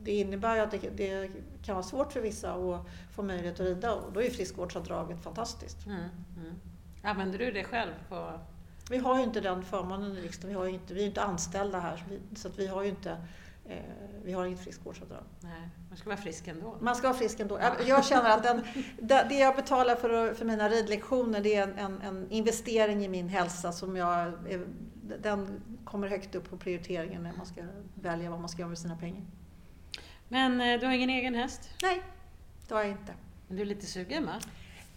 det 0.04 0.12
innebär 0.12 0.56
ju 0.56 0.62
att 0.62 0.72
det, 0.96 1.30
kan 1.64 1.76
vara 1.76 1.86
svårt 1.86 2.14
för 2.14 2.22
vissa 2.22 2.54
att 2.54 2.88
få 3.12 3.24
möjlighet 3.24 3.60
att 3.60 3.66
rida 3.66 3.94
och 3.94 4.14
då 4.14 4.22
är 4.22 4.30
friskvårdsavdraget 4.30 5.24
fantastiskt. 5.24 5.86
Mm, 5.86 6.00
mm. 6.38 6.56
Använder 7.06 7.40
du 7.40 7.52
det 7.52 7.64
själv 7.64 7.92
på 8.10 8.40
Vi 8.90 8.98
har 8.98 9.18
ju 9.18 9.24
inte 9.24 9.42
den 9.42 9.64
förmånen 9.64 10.18
i 10.18 10.22
riksdagen. 10.22 10.50
Vi, 10.50 10.56
har 10.56 10.68
inte, 10.68 10.94
vi 10.94 11.02
är 11.02 11.06
inte 11.06 11.24
anställda 11.24 11.80
här 11.80 12.04
så 12.36 12.50
vi 12.50 12.68
har 12.68 12.84
ju 12.84 12.90
inte 12.90 13.18
eh, 13.66 13.78
vi 14.24 14.34
har 14.34 14.46
inget 14.46 14.60
friskvårdsavdrag. 14.60 15.24
Nej, 15.40 15.70
man 15.90 15.98
ska 15.98 16.10
vara 16.10 16.18
frisk 16.18 16.48
ändå. 16.48 16.78
Man 16.82 16.96
ska 16.96 17.08
vara 17.08 17.18
frisk 17.18 17.40
ändå. 17.40 17.60
Jag 17.88 18.06
känner 18.06 18.30
att 18.30 18.44
den, 18.44 18.64
det 19.30 19.36
jag 19.36 19.56
betalar 19.56 19.96
för, 19.96 20.34
för 20.34 20.46
mina 20.46 20.70
ridlektioner 20.70 21.42
det 21.42 21.56
är 21.56 21.68
en, 21.78 22.02
en 22.02 22.32
investering 22.32 23.06
i 23.06 23.08
min 23.08 23.30
hälsa 23.30 23.72
som 23.72 23.96
jag, 23.96 24.34
den 25.22 25.62
kommer 25.86 26.08
högt 26.08 26.36
upp 26.36 26.50
på 26.50 26.58
prioriteringen 26.58 27.24
när 27.24 27.34
man 27.38 27.46
ska 27.46 27.62
välja 27.96 28.30
vad 28.30 28.40
man 28.40 28.50
ska 28.50 28.60
göra 28.60 28.70
med 28.70 28.80
sina 28.80 28.96
pengar. 28.96 29.24
Men 30.28 30.62
eh, 30.62 30.80
du 30.80 30.86
har 30.86 30.94
ingen 30.94 31.10
egen 31.10 31.36
häst? 31.36 31.70
Nej, 31.82 32.02
det 32.68 32.74
har 32.74 32.82
jag 32.82 32.92
inte. 32.92 33.14
Men 33.48 33.58
du 33.58 33.62
är 33.62 33.68
lite 33.68 33.86
sugen 33.86 34.26
va? 34.26 34.40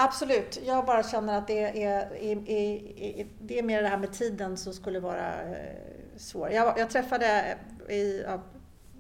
Absolut. 0.01 0.61
Jag 0.67 0.87
bara 0.87 1.03
känner 1.03 1.39
att 1.39 1.47
det 1.47 1.83
är, 1.83 2.17
är, 2.17 2.51
är, 2.51 3.27
det 3.41 3.59
är 3.59 3.63
mer 3.63 3.83
det 3.83 3.89
här 3.89 3.99
med 3.99 4.13
tiden 4.13 4.57
som 4.57 4.73
skulle 4.73 5.01
vara 5.01 5.43
eh, 5.43 5.77
svår. 6.17 6.51
Jag, 6.51 6.79
jag, 6.79 6.91
träffade, 6.91 7.57
eh, 7.89 7.95
i, 7.95 8.25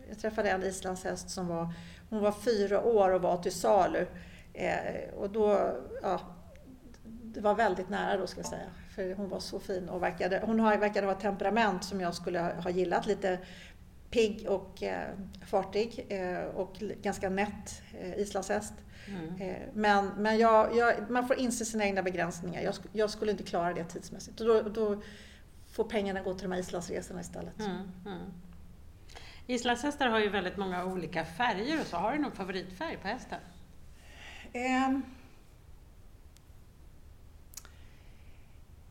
jag 0.08 0.18
träffade 0.18 0.50
en 0.50 0.62
islandshäst 0.62 1.30
som 1.30 1.48
var, 1.48 1.72
hon 2.10 2.20
var 2.20 2.32
fyra 2.32 2.82
år 2.82 3.10
och 3.10 3.22
var 3.22 3.36
till 3.36 3.52
salu. 3.52 4.06
Eh, 4.54 5.14
och 5.16 5.30
då, 5.30 5.76
ja, 6.02 6.20
det 7.04 7.40
var 7.40 7.54
väldigt 7.54 7.88
nära 7.88 8.16
då 8.16 8.26
ska 8.26 8.40
jag 8.40 8.48
säga. 8.48 8.70
För 8.94 9.14
hon 9.14 9.28
var 9.28 9.40
så 9.40 9.60
fin 9.60 9.88
och 9.88 10.02
verkade, 10.02 10.42
hon 10.44 10.62
verkade 10.62 11.06
ha 11.06 11.12
ett 11.12 11.20
temperament 11.20 11.84
som 11.84 12.00
jag 12.00 12.14
skulle 12.14 12.40
ha 12.40 12.70
gillat. 12.70 13.06
Lite 13.06 13.38
pigg 14.10 14.46
och 14.48 14.82
eh, 14.82 15.14
fartig 15.46 16.06
eh, 16.08 16.44
och 16.44 16.74
ganska 16.78 17.30
nätt 17.30 17.82
eh, 18.00 18.18
islandshäst. 18.18 18.74
Mm. 19.08 19.36
Eh, 19.40 19.68
men, 19.74 20.06
men 20.06 20.38
jag, 20.38 20.76
jag, 20.76 21.10
man 21.10 21.26
får 21.26 21.38
inse 21.38 21.64
sina 21.64 21.84
egna 21.84 22.02
begränsningar. 22.02 22.62
Jag, 22.62 22.74
jag 22.92 23.10
skulle 23.10 23.30
inte 23.30 23.42
klara 23.42 23.74
det 23.74 23.84
tidsmässigt. 23.84 24.40
Och 24.40 24.46
då, 24.46 24.62
då 24.62 25.02
får 25.70 25.84
pengarna 25.84 26.22
gå 26.22 26.34
till 26.34 26.42
de 26.42 26.52
här 26.52 26.60
islandsresorna 26.60 27.20
istället. 27.20 27.60
Mm, 27.60 27.90
mm. 28.06 28.32
Islandshästar 29.46 30.08
har 30.08 30.18
ju 30.18 30.28
väldigt 30.28 30.56
många 30.56 30.84
olika 30.84 31.24
färger 31.24 31.80
och 31.80 31.86
så. 31.86 31.96
Har 31.96 32.12
du 32.12 32.18
någon 32.18 32.32
favoritfärg 32.32 32.96
på 32.96 33.08
hästen? 33.08 33.38
Um, 34.54 35.02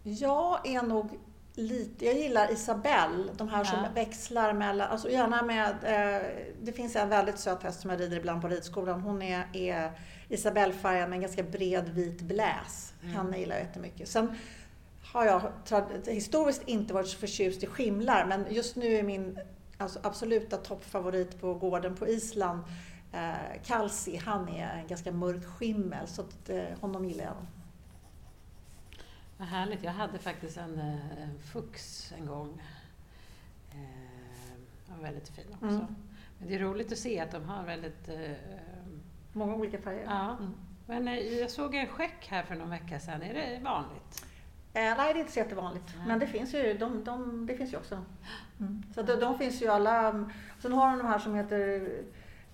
jag 0.03 0.67
är 0.67 0.81
nog 0.81 1.19
lite, 1.57 2.05
jag 2.05 2.15
gillar 2.15 2.51
Isabelle, 2.51 3.23
de 3.37 3.49
här 3.49 3.63
som 3.63 3.79
ja. 3.83 3.89
växlar 3.95 4.53
mellan, 4.53 4.87
alltså 4.91 5.09
gärna 5.09 5.43
med, 5.43 5.69
eh, 5.69 6.27
det 6.61 6.71
finns 6.71 6.95
en 6.95 7.09
väldigt 7.09 7.39
söt 7.39 7.63
häst 7.63 7.81
som 7.81 7.89
jag 7.89 7.99
rider 7.99 8.17
ibland 8.17 8.41
på 8.41 8.47
ridskolan. 8.47 9.01
Hon 9.01 9.21
är, 9.21 9.47
är 9.53 9.91
Isabelle-färgad 10.29 11.09
med 11.09 11.15
en 11.15 11.21
ganska 11.21 11.43
bred 11.43 11.89
vit 11.89 12.21
bläs. 12.21 12.93
Mm. 13.01 13.15
Henne 13.15 13.39
gillar 13.39 13.55
jag 13.55 13.65
jättemycket. 13.65 14.09
Sen 14.09 14.37
har 15.03 15.25
jag 15.25 15.41
historiskt 16.05 16.61
inte 16.65 16.93
varit 16.93 17.07
så 17.07 17.17
förtjust 17.17 17.63
i 17.63 17.67
skimlar, 17.67 18.25
men 18.25 18.45
just 18.49 18.75
nu 18.75 18.93
är 18.93 19.03
min 19.03 19.39
alltså, 19.77 19.99
absoluta 20.03 20.57
toppfavorit 20.57 21.41
på 21.41 21.53
gården 21.53 21.95
på 21.95 22.07
Island 22.07 22.63
eh, 23.13 23.61
Kalsi. 23.65 24.21
Han 24.25 24.49
är 24.49 24.81
en 24.81 24.87
ganska 24.87 25.11
mörk 25.11 25.45
skimmel, 25.45 26.07
så 26.07 26.21
att, 26.21 26.49
eh, 26.49 26.63
honom 26.81 27.05
gillar 27.05 27.23
jag. 27.23 27.35
Vad 29.37 29.47
härligt. 29.47 29.83
Jag 29.83 29.91
hade 29.91 30.19
faktiskt 30.19 30.57
en, 30.57 30.79
eh, 30.79 31.23
en 31.23 31.39
fux 31.39 32.11
en 32.17 32.25
gång. 32.25 32.61
Eh, 33.71 34.95
var 34.95 35.03
väldigt 35.03 35.29
fin 35.29 35.45
också. 35.53 35.65
Mm. 35.65 35.95
Men 36.39 36.47
det 36.47 36.55
är 36.55 36.59
roligt 36.59 36.91
att 36.91 36.97
se 36.97 37.19
att 37.19 37.31
de 37.31 37.43
har 37.43 37.63
väldigt... 37.63 38.09
Eh, 38.09 38.31
Många 39.33 39.55
olika 39.55 39.77
färger. 39.77 40.03
Ja. 40.03 40.37
Mm. 40.39 40.53
Men 40.85 41.37
jag 41.39 41.51
såg 41.51 41.75
en 41.75 41.87
skäck 41.87 42.27
här 42.29 42.43
för 42.43 42.55
någon 42.55 42.69
vecka 42.69 42.99
sedan. 42.99 43.21
Är 43.21 43.33
det 43.33 43.59
vanligt? 43.63 44.25
Eh, 44.73 44.81
nej, 44.97 45.13
det 45.13 45.19
är 45.19 45.19
inte 45.19 45.31
så 45.31 45.39
jättevanligt. 45.39 45.95
Mm. 45.95 46.07
Men 46.07 46.19
det 46.19 46.27
finns 46.27 46.53
ju, 46.53 46.73
de, 46.73 47.03
de, 47.03 47.45
det 47.45 47.57
finns 47.57 47.73
ju 47.73 47.77
också. 47.77 48.05
Mm. 48.59 48.83
Så 48.95 49.01
de, 49.01 49.15
de, 49.15 49.37
finns 49.37 49.61
ju 49.61 49.67
alla. 49.67 50.25
Sen 50.59 50.73
har 50.73 50.89
de 50.89 50.97
de 50.97 51.07
här 51.07 51.19
som 51.19 51.35
heter 51.35 51.89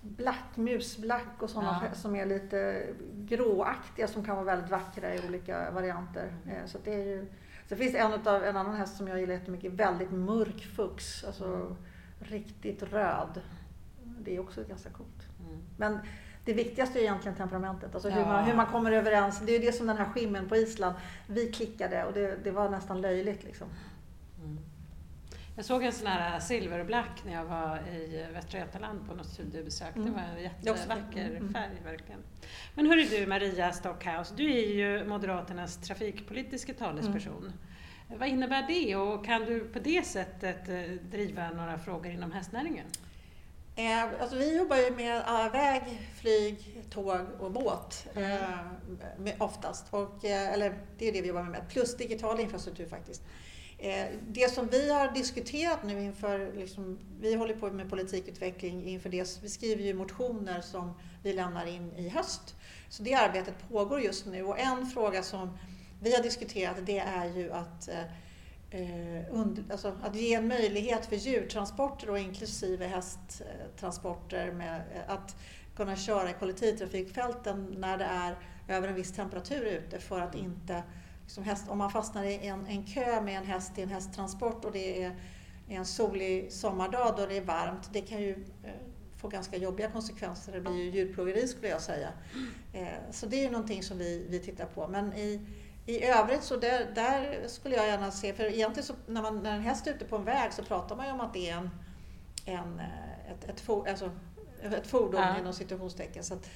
black, 0.04 0.56
musblack 0.56 1.42
och 1.42 1.50
sådana 1.50 1.82
ja. 1.88 1.94
som 1.94 2.16
är 2.16 2.26
lite 2.26 2.86
gråaktiga 3.14 4.08
som 4.08 4.24
kan 4.24 4.36
vara 4.36 4.44
väldigt 4.44 4.70
vackra 4.70 5.14
i 5.14 5.20
olika 5.28 5.70
varianter. 5.70 6.32
Mm. 6.46 6.68
Så 6.68 6.78
det 6.84 6.94
är 6.94 7.04
ju, 7.04 7.26
så 7.68 7.76
finns 7.76 7.92
det 7.92 7.98
en, 7.98 8.12
utav, 8.12 8.44
en 8.44 8.56
annan 8.56 8.76
häst 8.76 8.96
som 8.96 9.08
jag 9.08 9.20
gillar 9.20 9.34
jättemycket, 9.34 9.72
väldigt 9.72 10.10
mörk 10.10 10.60
fux, 10.76 11.24
alltså 11.24 11.44
mm. 11.44 11.76
riktigt 12.18 12.82
röd. 12.82 13.40
Det 14.20 14.36
är 14.36 14.40
också 14.40 14.64
ganska 14.68 14.90
coolt. 14.90 15.28
Mm. 15.40 15.62
Men 15.76 15.98
det 16.44 16.52
viktigaste 16.52 16.98
är 16.98 17.02
egentligen 17.02 17.36
temperamentet, 17.36 17.94
alltså 17.94 18.08
hur, 18.08 18.20
ja. 18.20 18.28
man, 18.28 18.44
hur 18.44 18.54
man 18.54 18.66
kommer 18.66 18.92
överens. 18.92 19.40
Det 19.40 19.52
är 19.52 19.60
ju 19.60 19.66
det 19.66 19.72
som 19.72 19.86
den 19.86 19.96
här 19.96 20.04
skimmen 20.04 20.48
på 20.48 20.56
Island, 20.56 20.94
vi 21.26 21.52
klickade 21.52 22.04
och 22.04 22.12
det, 22.12 22.36
det 22.44 22.50
var 22.50 22.70
nästan 22.70 23.00
löjligt 23.00 23.44
liksom. 23.44 23.68
Mm. 25.54 25.60
Jag 25.60 25.64
såg 25.64 25.84
en 25.84 25.92
sån 25.92 26.06
här 26.06 26.40
Silver 26.40 26.78
och 26.78 26.86
Black 26.86 27.24
när 27.24 27.32
jag 27.32 27.44
var 27.44 27.78
i 27.88 28.26
Västra 28.32 28.58
Götaland 28.58 29.08
på 29.08 29.14
något 29.14 29.26
studiebesök. 29.26 29.96
Mm. 29.96 30.08
Det 30.08 30.12
var 30.12 30.20
en 30.20 30.42
jättevacker 30.42 31.30
mm. 31.30 31.52
färg 31.52 31.80
verkligen. 31.84 32.20
Men 32.74 32.86
hörru 32.86 33.04
du 33.04 33.26
Maria 33.26 33.72
Stockhaus, 33.72 34.32
du 34.36 34.52
är 34.52 34.68
ju 34.68 35.04
Moderaternas 35.04 35.76
trafikpolitiska 35.76 36.74
talesperson. 36.74 37.52
Mm. 38.08 38.18
Vad 38.18 38.28
innebär 38.28 38.66
det 38.68 38.96
och 38.96 39.24
kan 39.24 39.44
du 39.44 39.60
på 39.60 39.78
det 39.78 40.06
sättet 40.06 40.68
eh, 40.68 40.82
driva 41.10 41.50
några 41.50 41.78
frågor 41.78 42.12
inom 42.12 42.32
hästnäringen? 42.32 42.86
Eh, 43.76 44.20
alltså 44.20 44.36
vi 44.36 44.56
jobbar 44.56 44.76
ju 44.76 44.90
med 44.90 45.22
väg, 45.52 45.82
flyg, 46.20 46.82
tåg 46.90 47.20
och 47.38 47.50
båt 47.50 48.06
mm. 48.14 48.32
eh, 48.32 48.48
med, 49.18 49.34
oftast. 49.38 49.86
Och, 49.90 50.24
eller 50.24 50.78
det 50.98 51.08
är 51.08 51.12
det 51.12 51.20
vi 51.22 51.28
jobbar 51.28 51.42
med, 51.42 51.68
plus 51.68 51.96
digital 51.96 52.40
infrastruktur 52.40 52.86
faktiskt. 52.86 53.22
Eh, 53.84 54.06
det 54.28 54.48
som 54.48 54.66
vi 54.66 54.92
har 54.92 55.12
diskuterat 55.12 55.84
nu 55.84 56.02
inför, 56.02 56.52
liksom, 56.56 56.98
vi 57.20 57.34
håller 57.34 57.54
på 57.54 57.70
med 57.70 57.90
politikutveckling 57.90 58.84
inför 58.88 59.08
det, 59.08 59.42
vi 59.42 59.48
skriver 59.48 59.82
ju 59.82 59.94
motioner 59.94 60.60
som 60.60 60.94
vi 61.22 61.32
lämnar 61.32 61.66
in 61.66 61.92
i 61.92 62.08
höst. 62.08 62.56
Så 62.88 63.02
det 63.02 63.14
arbetet 63.14 63.54
pågår 63.68 64.00
just 64.00 64.26
nu 64.26 64.42
och 64.42 64.58
en 64.58 64.86
fråga 64.86 65.22
som 65.22 65.58
vi 66.02 66.14
har 66.14 66.22
diskuterat 66.22 66.76
det 66.86 66.98
är 66.98 67.24
ju 67.24 67.52
att 67.52 67.88
eh, 68.70 69.30
und, 69.30 69.64
alltså, 69.70 69.96
att 70.02 70.16
ge 70.16 70.34
en 70.34 70.48
möjlighet 70.48 71.06
för 71.06 71.16
djurtransporter 71.16 72.10
och 72.10 72.18
inklusive 72.18 72.86
hästtransporter 72.86 74.52
med 74.52 74.82
eh, 74.94 75.14
att 75.14 75.36
kunna 75.76 75.96
köra 75.96 76.30
i 76.30 76.32
kollektivtrafikfälten 76.32 77.74
när 77.78 77.98
det 77.98 78.04
är 78.04 78.36
över 78.68 78.88
en 78.88 78.94
viss 78.94 79.12
temperatur 79.12 79.64
ute 79.64 79.98
för 79.98 80.20
att 80.20 80.34
inte 80.34 80.82
liksom 81.24 81.44
häst, 81.44 81.68
om 81.68 81.78
man 81.78 81.90
fastnar 81.90 82.24
i 82.24 82.46
en, 82.46 82.66
en 82.66 82.86
kö 82.86 83.20
med 83.20 83.38
en 83.38 83.46
häst 83.46 83.78
i 83.78 83.82
en 83.82 83.88
hästtransport 83.88 84.64
och 84.64 84.72
det 84.72 85.02
är 85.02 85.16
en 85.68 85.84
solig 85.84 86.52
sommardag 86.52 87.14
då 87.16 87.26
det 87.26 87.36
är 87.36 87.44
varmt, 87.44 87.90
det 87.92 88.00
kan 88.00 88.22
ju 88.22 88.44
eh, 88.64 88.70
få 89.16 89.28
ganska 89.28 89.56
jobbiga 89.56 89.90
konsekvenser. 89.90 90.52
Det 90.52 90.60
blir 90.60 90.74
ju 90.74 90.90
djurplågeri 90.90 91.48
skulle 91.48 91.68
jag 91.68 91.80
säga. 91.80 92.08
Eh, 92.72 92.88
så 93.10 93.26
det 93.26 93.36
är 93.36 93.42
ju 93.42 93.50
någonting 93.50 93.82
som 93.82 93.98
vi, 93.98 94.26
vi 94.28 94.38
tittar 94.38 94.66
på. 94.66 94.88
Men 94.88 95.12
i, 95.12 95.40
i 95.86 96.04
övrigt 96.04 96.42
så 96.42 96.56
där, 96.56 96.92
där 96.94 97.48
skulle 97.48 97.76
jag 97.76 97.86
gärna 97.86 98.10
se, 98.10 98.34
för 98.34 98.44
egentligen 98.44 98.86
så 98.86 98.94
när, 99.06 99.22
man, 99.22 99.42
när 99.42 99.54
en 99.54 99.62
häst 99.62 99.86
är 99.86 99.94
ute 99.94 100.04
på 100.04 100.16
en 100.16 100.24
väg 100.24 100.52
så 100.52 100.64
pratar 100.64 100.96
man 100.96 101.06
ju 101.06 101.12
om 101.12 101.20
att 101.20 101.34
det 101.34 101.50
är 101.50 101.56
en, 101.56 101.70
en, 102.44 102.78
eh, 102.80 103.32
ett, 103.32 103.48
ett, 103.48 103.60
for, 103.60 103.88
alltså, 103.88 104.10
ett 104.62 104.86
fordon 104.86 105.20
ja. 105.20 105.38
inom 105.38 105.52
situationstecken. 105.52 106.24
Så 106.24 106.34
att, 106.34 106.50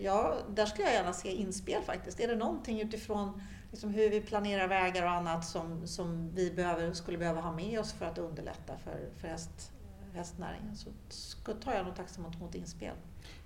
ja, 0.00 0.36
där 0.48 0.66
skulle 0.66 0.86
jag 0.86 0.94
gärna 0.94 1.12
se 1.12 1.28
inspel 1.28 1.82
faktiskt. 1.82 2.20
Är 2.20 2.28
det 2.28 2.36
någonting 2.36 2.80
utifrån 2.80 3.42
liksom 3.70 3.90
hur 3.90 4.10
vi 4.10 4.20
planerar 4.20 4.68
vägar 4.68 5.02
och 5.02 5.10
annat 5.10 5.44
som, 5.44 5.86
som 5.86 6.34
vi 6.34 6.50
behöver, 6.50 6.92
skulle 6.92 7.18
behöva 7.18 7.40
ha 7.40 7.52
med 7.52 7.80
oss 7.80 7.92
för 7.92 8.06
att 8.06 8.18
underlätta 8.18 8.78
för, 8.78 9.10
för 9.20 9.28
häst, 9.28 9.72
hästnäringen 10.14 10.76
så 10.76 10.90
tar 11.54 11.74
jag 11.74 11.86
nog 11.86 11.96
tacksamt 11.96 12.36
emot 12.36 12.54
inspel. 12.54 12.94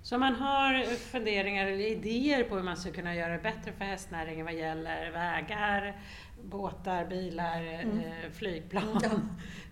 Så 0.01 0.17
man 0.17 0.35
har 0.35 0.95
funderingar 0.95 1.67
eller 1.67 1.85
idéer 1.85 2.43
på 2.43 2.55
hur 2.55 2.63
man 2.63 2.77
ska 2.77 2.91
kunna 2.91 3.15
göra 3.15 3.33
det 3.33 3.43
bättre 3.43 3.71
för 3.71 3.85
hästnäringen 3.85 4.45
vad 4.45 4.55
gäller 4.55 5.11
vägar, 5.11 6.01
båtar, 6.43 7.05
bilar, 7.05 7.61
mm. 7.61 7.99
eh, 7.99 8.31
flygplan. 8.33 8.99
Ja. 9.03 9.09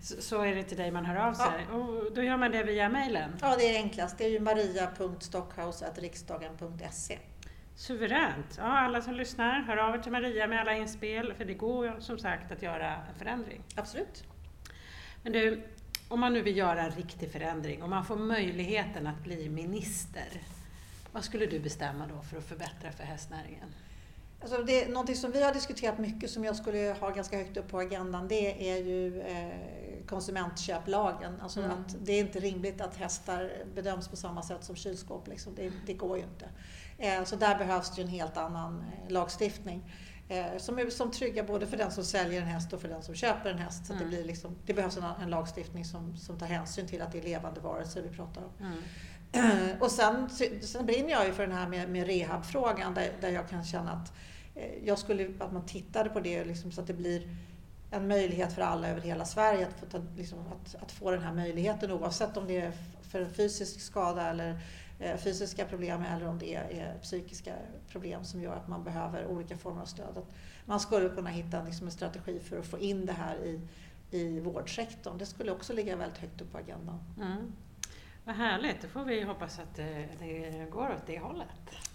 Så, 0.00 0.42
är 0.42 0.54
det 0.54 0.62
till 0.62 0.76
dig 0.76 0.90
man 0.90 1.04
hör 1.04 1.28
av 1.28 1.34
sig. 1.34 1.66
Ja. 1.70 1.76
Och 1.76 2.14
då 2.14 2.22
gör 2.22 2.36
man 2.36 2.50
det 2.50 2.62
via 2.62 2.88
mejlen? 2.88 3.32
Ja, 3.40 3.56
det 3.58 3.76
är 3.76 3.82
enklast. 3.82 4.18
Det 4.18 4.24
är 4.24 4.30
ju 4.30 4.40
maria.stockhouse.riksdagen.se 4.40 7.18
Suveränt! 7.80 8.54
Ja, 8.58 8.78
alla 8.78 9.02
som 9.02 9.14
lyssnar, 9.14 9.60
hör 9.60 9.76
av 9.76 9.94
er 9.94 9.98
till 9.98 10.12
Maria 10.12 10.46
med 10.46 10.60
alla 10.60 10.76
inspel, 10.76 11.34
för 11.34 11.44
det 11.44 11.54
går 11.54 12.00
som 12.00 12.18
sagt 12.18 12.52
att 12.52 12.62
göra 12.62 12.94
en 12.94 13.14
förändring. 13.18 13.62
Absolut. 13.74 14.24
Men 15.22 15.32
du, 15.32 15.62
om 16.08 16.20
man 16.20 16.32
nu 16.32 16.42
vill 16.42 16.56
göra 16.56 16.82
en 16.82 16.90
riktig 16.90 17.32
förändring, 17.32 17.82
om 17.82 17.90
man 17.90 18.04
får 18.04 18.16
möjligheten 18.16 19.06
att 19.06 19.24
bli 19.24 19.48
minister, 19.48 20.42
vad 21.12 21.24
skulle 21.24 21.46
du 21.46 21.60
bestämma 21.60 22.06
då 22.06 22.22
för 22.22 22.38
att 22.38 22.44
förbättra 22.44 22.92
för 22.92 23.04
hästnäringen? 23.04 23.74
Alltså 24.40 24.62
det, 24.62 24.88
någonting 24.88 25.16
som 25.16 25.32
vi 25.32 25.42
har 25.42 25.52
diskuterat 25.52 25.98
mycket, 25.98 26.30
som 26.30 26.44
jag 26.44 26.56
skulle 26.56 26.96
ha 27.00 27.10
ganska 27.10 27.36
högt 27.36 27.56
upp 27.56 27.68
på 27.68 27.78
agendan, 27.78 28.28
det 28.28 28.70
är 28.70 28.76
ju 28.76 29.20
eh, 29.20 29.89
konsumentköplagen. 30.06 31.40
Alltså 31.40 31.60
mm. 31.60 31.70
att 31.70 31.96
det 32.04 32.12
är 32.12 32.20
inte 32.20 32.40
rimligt 32.40 32.80
att 32.80 32.96
hästar 32.96 33.52
bedöms 33.74 34.08
på 34.08 34.16
samma 34.16 34.42
sätt 34.42 34.64
som 34.64 34.76
kylskåp. 34.76 35.28
Liksom. 35.28 35.54
Det, 35.54 35.72
det 35.86 35.94
går 35.94 36.16
ju 36.16 36.24
inte. 36.24 36.48
Eh, 36.98 37.24
så 37.24 37.36
där 37.36 37.58
behövs 37.58 37.96
det 37.96 38.02
en 38.02 38.08
helt 38.08 38.36
annan 38.36 38.80
eh, 38.80 39.12
lagstiftning. 39.12 39.92
eh, 40.28 40.58
som 40.58 40.90
som 40.90 41.10
trygga 41.10 41.44
både 41.44 41.66
för 41.66 41.76
den 41.76 41.90
som 41.90 42.04
säljer 42.04 42.40
en 42.42 42.46
häst 42.46 42.72
och 42.72 42.80
för 42.80 42.88
den 42.88 43.02
som 43.02 43.14
köper 43.14 43.50
en 43.50 43.58
häst. 43.58 43.86
Så 43.86 43.92
Mm. 43.92 44.04
det, 44.04 44.08
blir 44.08 44.24
liksom, 44.24 44.56
det 44.66 44.74
behövs 44.74 44.96
en, 44.96 45.04
en 45.22 45.30
lagstiftning 45.30 45.84
som, 45.84 46.16
som 46.16 46.38
tar 46.38 46.46
hänsyn 46.46 46.86
till 46.86 47.02
att 47.02 47.12
det 47.12 47.18
är 47.18 47.22
levande 47.22 47.60
varelser 47.60 48.02
vi 48.02 48.16
pratar 48.16 48.42
om. 48.42 48.66
Mm. 48.66 49.76
Och 49.80 49.90
sen, 49.90 50.30
sen 50.62 50.86
brinner 50.86 51.10
jag 51.10 51.26
ju 51.26 51.32
för 51.32 51.46
den 51.46 51.56
här 51.56 51.68
med, 51.68 51.90
med 51.90 52.06
rehabfrågan 52.06 52.94
där, 52.94 53.12
där 53.20 53.30
jag 53.30 53.48
kan 53.48 53.64
känna 53.64 53.92
att 53.92 54.12
jag 54.84 54.98
skulle 54.98 55.34
att 55.38 55.52
man 55.52 55.66
tittade 55.66 56.10
på 56.10 56.20
det 56.20 56.44
liksom, 56.44 56.72
så 56.72 56.80
att 56.80 56.86
det 56.86 56.94
blir 56.94 57.36
en 57.90 58.08
möjlighet 58.08 58.52
för 58.52 58.62
alla 58.62 58.88
över 58.88 59.00
hela 59.00 59.24
Sverige 59.24 59.66
att 59.66 59.80
få, 59.80 59.86
ta, 59.86 59.98
liksom, 60.16 60.38
att, 60.38 60.82
att 60.82 60.92
få 60.92 61.10
den 61.10 61.22
här 61.22 61.32
möjligheten 61.32 61.92
oavsett 61.92 62.36
om 62.36 62.46
det 62.46 62.60
är 62.60 62.72
för 63.02 63.20
en 63.20 63.34
fysisk 63.34 63.80
skada 63.80 64.30
eller 64.30 64.60
eh, 64.98 65.16
fysiska 65.16 65.64
problem 65.64 66.02
eller 66.02 66.28
om 66.28 66.38
det 66.38 66.54
är, 66.54 66.98
psykiska 67.02 67.54
problem 67.88 68.24
som 68.24 68.42
gör 68.42 68.56
att 68.56 68.68
man 68.68 68.84
behöver 68.84 69.26
olika 69.26 69.56
former 69.56 69.82
av 69.82 69.86
stöd. 69.86 70.18
Att 70.18 70.30
man 70.64 70.80
skulle 70.80 71.08
kunna 71.08 71.30
hitta 71.30 71.62
liksom, 71.62 71.86
en 71.86 71.92
strategi 71.92 72.40
för 72.40 72.58
att 72.58 72.66
få 72.66 72.78
in 72.78 73.06
det 73.06 73.12
här 73.12 73.36
i, 73.36 73.60
i 74.10 74.40
vårdsektorn. 74.40 75.18
Det 75.18 75.26
skulle 75.26 75.52
också 75.52 75.72
ligga 75.72 75.96
väldigt 75.96 76.18
högt 76.18 76.40
upp 76.40 76.52
på 76.52 76.58
agendan. 76.58 76.98
Mm. 77.20 77.52
Vad 78.24 78.34
härligt, 78.34 78.82
då 78.82 78.88
får 78.88 79.04
vi 79.04 79.22
hoppas 79.22 79.58
att 79.58 79.76
det, 79.76 80.08
det 80.18 80.66
går 80.70 80.90
åt 80.90 81.06
det 81.06 81.18
hållet. 81.18 81.48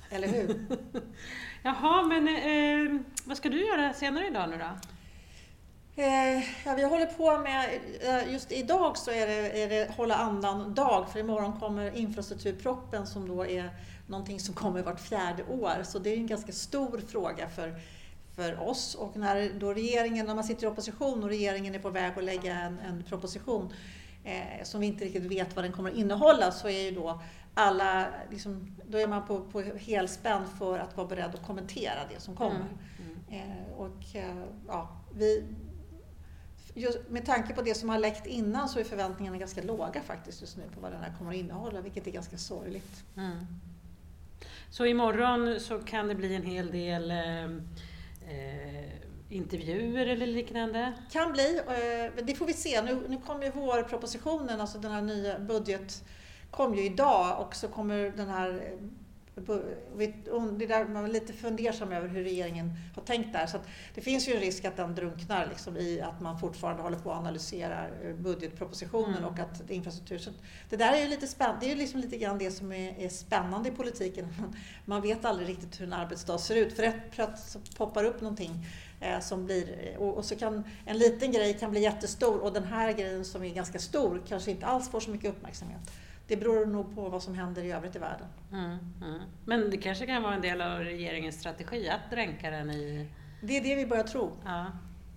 Eller 0.09 0.27
hur? 0.27 0.65
Jaha, 1.63 2.03
men 2.03 2.27
eh, 2.27 3.01
vad 3.25 3.37
ska 3.37 3.49
du 3.49 3.67
göra 3.67 3.93
senare 3.93 4.27
idag 4.27 4.49
nu 4.49 4.57
då? 4.57 4.69
Eh, 5.97 6.43
ja, 6.65 6.73
vi 6.75 6.83
håller 6.83 7.05
på 7.05 7.37
med, 7.37 7.79
eh, 8.01 8.33
just 8.33 8.51
idag 8.51 8.97
så 8.97 9.11
är 9.11 9.27
det, 9.27 9.63
är 9.63 9.69
det 9.69 9.91
hålla 9.95 10.15
andan-dag 10.15 11.09
för 11.09 11.19
imorgon 11.19 11.59
kommer 11.59 11.97
infrastrukturproppen 11.97 13.07
som 13.07 13.27
då 13.27 13.45
är 13.45 13.69
någonting 14.07 14.39
som 14.39 14.55
kommer 14.55 14.83
vart 14.83 14.99
fjärde 14.99 15.43
år. 15.43 15.83
Så 15.83 15.99
det 15.99 16.09
är 16.09 16.17
en 16.17 16.27
ganska 16.27 16.51
stor 16.51 17.01
fråga 17.07 17.49
för, 17.49 17.75
för 18.35 18.69
oss. 18.69 18.95
Och 18.95 19.17
när 19.17 19.59
då 19.59 19.73
regeringen, 19.73 20.25
när 20.25 20.35
man 20.35 20.43
sitter 20.43 20.63
i 20.63 20.69
opposition 20.69 21.23
och 21.23 21.29
regeringen 21.29 21.75
är 21.75 21.79
på 21.79 21.89
väg 21.89 22.17
att 22.17 22.23
lägga 22.23 22.55
en, 22.55 22.79
en 22.79 23.03
proposition 23.03 23.73
eh, 24.23 24.63
som 24.63 24.81
vi 24.81 24.87
inte 24.87 25.05
riktigt 25.05 25.31
vet 25.31 25.55
vad 25.55 25.65
den 25.65 25.71
kommer 25.71 25.91
att 25.91 25.97
innehålla 25.97 26.51
så 26.51 26.67
är 26.67 26.81
ju 26.81 26.91
då 26.91 27.21
alla, 27.53 28.07
liksom, 28.31 28.75
då 28.85 28.97
är 28.97 29.07
man 29.07 29.27
på, 29.27 29.39
på 29.39 29.61
helspänn 29.61 30.47
för 30.59 30.79
att 30.79 30.97
vara 30.97 31.07
beredd 31.07 31.35
att 31.35 31.45
kommentera 31.45 31.99
det 32.13 32.21
som 32.21 32.35
kommer. 32.35 32.55
Mm. 32.55 33.19
Mm. 33.29 33.51
Eh, 33.51 33.73
och 33.77 34.15
eh, 34.15 34.43
ja, 34.67 34.89
vi, 35.13 35.43
just 36.75 37.09
med 37.09 37.25
tanke 37.25 37.53
på 37.53 37.61
det 37.61 37.75
som 37.75 37.89
har 37.89 37.99
läckt 37.99 38.27
innan 38.27 38.69
så 38.69 38.79
är 38.79 38.83
förväntningarna 38.83 39.37
ganska 39.37 39.61
låga 39.61 40.01
faktiskt 40.01 40.41
just 40.41 40.57
nu 40.57 40.63
på 40.75 40.81
vad 40.81 40.91
den 40.91 41.01
här 41.01 41.13
kommer 41.17 41.31
att 41.31 41.37
innehålla, 41.37 41.81
vilket 41.81 42.07
är 42.07 42.11
ganska 42.11 42.37
sorgligt. 42.37 43.03
Mm. 43.17 43.45
Så 44.69 44.85
imorgon 44.85 45.59
så 45.59 45.79
kan 45.79 46.07
det 46.07 46.15
bli 46.15 46.35
en 46.35 46.43
hel 46.43 46.71
del 46.71 47.11
eh, 47.11 47.43
eh, 47.43 48.91
intervjuer 49.29 50.05
eller 50.05 50.27
liknande? 50.27 50.93
Kan 51.11 51.31
bli, 51.31 51.57
eh, 51.57 52.25
det 52.25 52.35
får 52.35 52.45
vi 52.45 52.53
se. 52.53 52.81
Nu, 52.81 53.05
nu 53.09 53.17
kommer 53.25 53.45
ju 53.45 53.51
vårpropositionen, 53.51 54.61
alltså 54.61 54.77
den 54.77 54.91
här 54.91 55.01
nya 55.01 55.39
budget, 55.39 56.03
kom 56.51 56.75
ju 56.75 56.85
idag 56.85 57.45
och 57.45 57.55
så 57.55 57.67
kommer 57.67 58.13
den 58.17 58.29
här 58.29 58.77
det 59.35 60.65
där 60.65 60.85
man 60.87 61.05
är 61.05 61.09
lite 61.09 61.33
fundersam 61.33 61.91
över 61.91 62.07
hur 62.07 62.23
regeringen 62.23 62.73
har 62.95 63.03
tänkt 63.03 63.33
där. 63.33 63.45
Så 63.47 63.57
det 63.95 64.01
finns 64.01 64.29
ju 64.29 64.33
en 64.33 64.39
risk 64.39 64.65
att 64.65 64.77
den 64.77 64.95
drunknar 64.95 65.47
liksom 65.49 65.77
i 65.77 66.01
att 66.01 66.21
man 66.21 66.39
fortfarande 66.39 66.83
håller 66.83 66.97
på 66.97 67.11
att 67.11 67.17
analysera 67.17 67.87
eh, 67.87 68.15
budgetpropositionen 68.15 69.15
Mm. 69.15 69.25
och 69.25 69.39
att 69.39 69.69
infrastruktur. 69.69 70.17
Så 70.17 70.29
det 70.69 70.77
där 70.77 70.93
är 70.93 71.01
ju 71.01 71.07
lite 71.07 71.27
spännande. 71.27 71.59
Det 71.59 71.65
är 71.65 71.69
ju 71.69 71.75
liksom 71.75 71.99
lite 71.99 72.17
grann 72.17 72.37
det 72.37 72.51
som 72.51 72.71
är, 72.71 72.99
är 72.99 73.09
spännande 73.09 73.69
i 73.69 73.71
politiken. 73.71 74.27
Man, 74.39 74.55
man 74.85 75.01
vet 75.01 75.25
aldrig 75.25 75.49
riktigt 75.49 75.81
hur 75.81 75.85
en 75.85 75.93
arbetsdag 75.93 76.37
ser 76.37 76.55
ut. 76.55 76.75
För 76.75 76.83
rätt 76.83 77.11
plötsligt 77.11 77.65
så 77.65 77.75
poppar 77.77 78.03
upp 78.03 78.21
någonting 78.21 78.65
eh, 79.01 79.19
som 79.19 79.45
blir, 79.45 79.95
och, 79.97 80.17
och 80.17 80.25
så 80.25 80.35
kan 80.35 80.63
en 80.85 80.97
liten 80.97 81.31
grej 81.31 81.53
kan 81.53 81.71
bli 81.71 81.81
jättestor 81.81 82.39
och 82.39 82.53
den 82.53 82.63
här 82.63 82.93
grejen 82.93 83.25
som 83.25 83.43
är 83.43 83.49
ganska 83.49 83.79
stor 83.79 84.21
kanske 84.27 84.51
inte 84.51 84.65
alls 84.65 84.89
får 84.89 84.99
så 84.99 85.09
mycket 85.11 85.29
uppmärksamhet. 85.29 85.91
Det 86.27 86.37
beror 86.37 86.65
nog 86.65 86.95
på 86.95 87.09
vad 87.09 87.23
som 87.23 87.35
händer 87.35 87.63
i 87.63 87.71
övrigt 87.71 87.95
i 87.95 87.99
världen. 87.99 88.27
Mm. 88.51 88.77
Mm. 89.01 89.21
Men 89.45 89.69
det 89.69 89.77
kanske 89.77 90.05
kan 90.05 90.23
vara 90.23 90.33
en 90.33 90.41
del 90.41 90.61
av 90.61 90.79
regeringens 90.79 91.39
strategi 91.39 91.89
att 91.89 92.11
dränka 92.11 92.49
den 92.49 92.71
i... 92.71 93.07
Det 93.41 93.57
är 93.57 93.63
det 93.63 93.75
vi 93.75 93.85
börjar 93.85 94.03
tro. 94.03 94.31
Ja. 94.45 94.65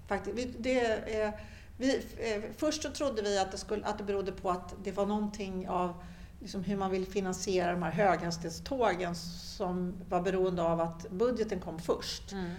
Faktiskt. 0.07 0.39
Vi, 0.39 0.55
det, 0.59 0.81
är, 0.81 1.33
vi, 1.77 1.97
eh, 1.97 2.43
först 2.57 2.83
så 2.83 2.91
trodde 2.91 3.23
vi 3.23 3.39
att 3.39 3.53
det, 3.53 3.59
skulle, 3.59 3.85
att 3.85 3.99
det 3.99 4.05
berodde 4.05 4.33
på 4.33 4.51
att 4.51 4.75
det 4.85 4.93
var 4.93 5.07
någonting 5.07 5.69
av 5.69 6.03
liksom 6.41 6.65
hur 6.65 6.77
man 6.77 6.91
vill 6.91 7.07
finansiera 7.07 7.73
de 7.73 7.83
här 7.83 7.91
höghastighetstågen 7.91 9.15
som 9.15 9.95
var 10.09 10.21
beroende 10.21 10.63
av 10.63 10.81
att 10.81 11.11
budgeten 11.11 11.61
kom 11.61 11.79
först. 11.79 12.33
Mm. 12.33 12.51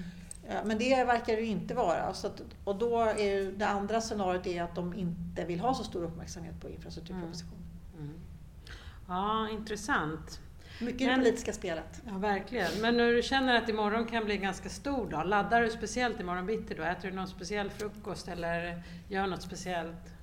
Eh, 0.47 0.65
Men 0.65 0.77
det 0.77 1.03
verkar 1.03 1.35
det 1.35 1.41
ju 1.41 1.47
inte 1.47 1.73
vara. 1.73 2.01
Att, 2.01 2.41
och 2.63 2.75
då 2.75 2.99
är 3.01 3.51
det 3.51 3.67
andra 3.67 4.01
scenariot 4.01 4.47
är 4.47 4.63
att 4.63 4.75
de 4.75 4.93
inte 4.93 5.45
vill 5.45 5.59
ha 5.59 5.73
så 5.73 5.83
stor 5.83 6.03
uppmärksamhet 6.03 6.61
på 6.61 6.69
infrastrukturpropositionen. 6.69 7.68
Ja, 9.09 9.49
intressant. 9.49 10.39
Mycket 10.81 11.07
Men- 11.07 11.19
det 11.19 11.25
politiska 11.25 11.53
spelet. 11.53 12.01
Ja, 12.07 12.17
verkligen. 12.17 12.71
Men 12.81 12.97
när 12.97 13.13
du 13.13 13.21
känner 13.21 13.55
att 13.55 13.69
imorgon 13.69 14.05
kan 14.05 14.25
bli 14.25 14.35
en 14.35 14.41
ganska 14.41 14.69
stor 14.69 15.09
dag, 15.09 15.27
laddar 15.27 15.61
du 15.61 15.69
speciellt 15.69 16.19
imorgon 16.19 16.45
bitti 16.45 16.73
då? 16.73 16.83
Äter 16.83 17.09
du 17.09 17.15
någon 17.15 17.27
speciell 17.27 17.69
frukost 17.69 18.27
eller 18.27 18.83
gör 19.09 19.27
något 19.27 19.41
speciellt? 19.41 20.13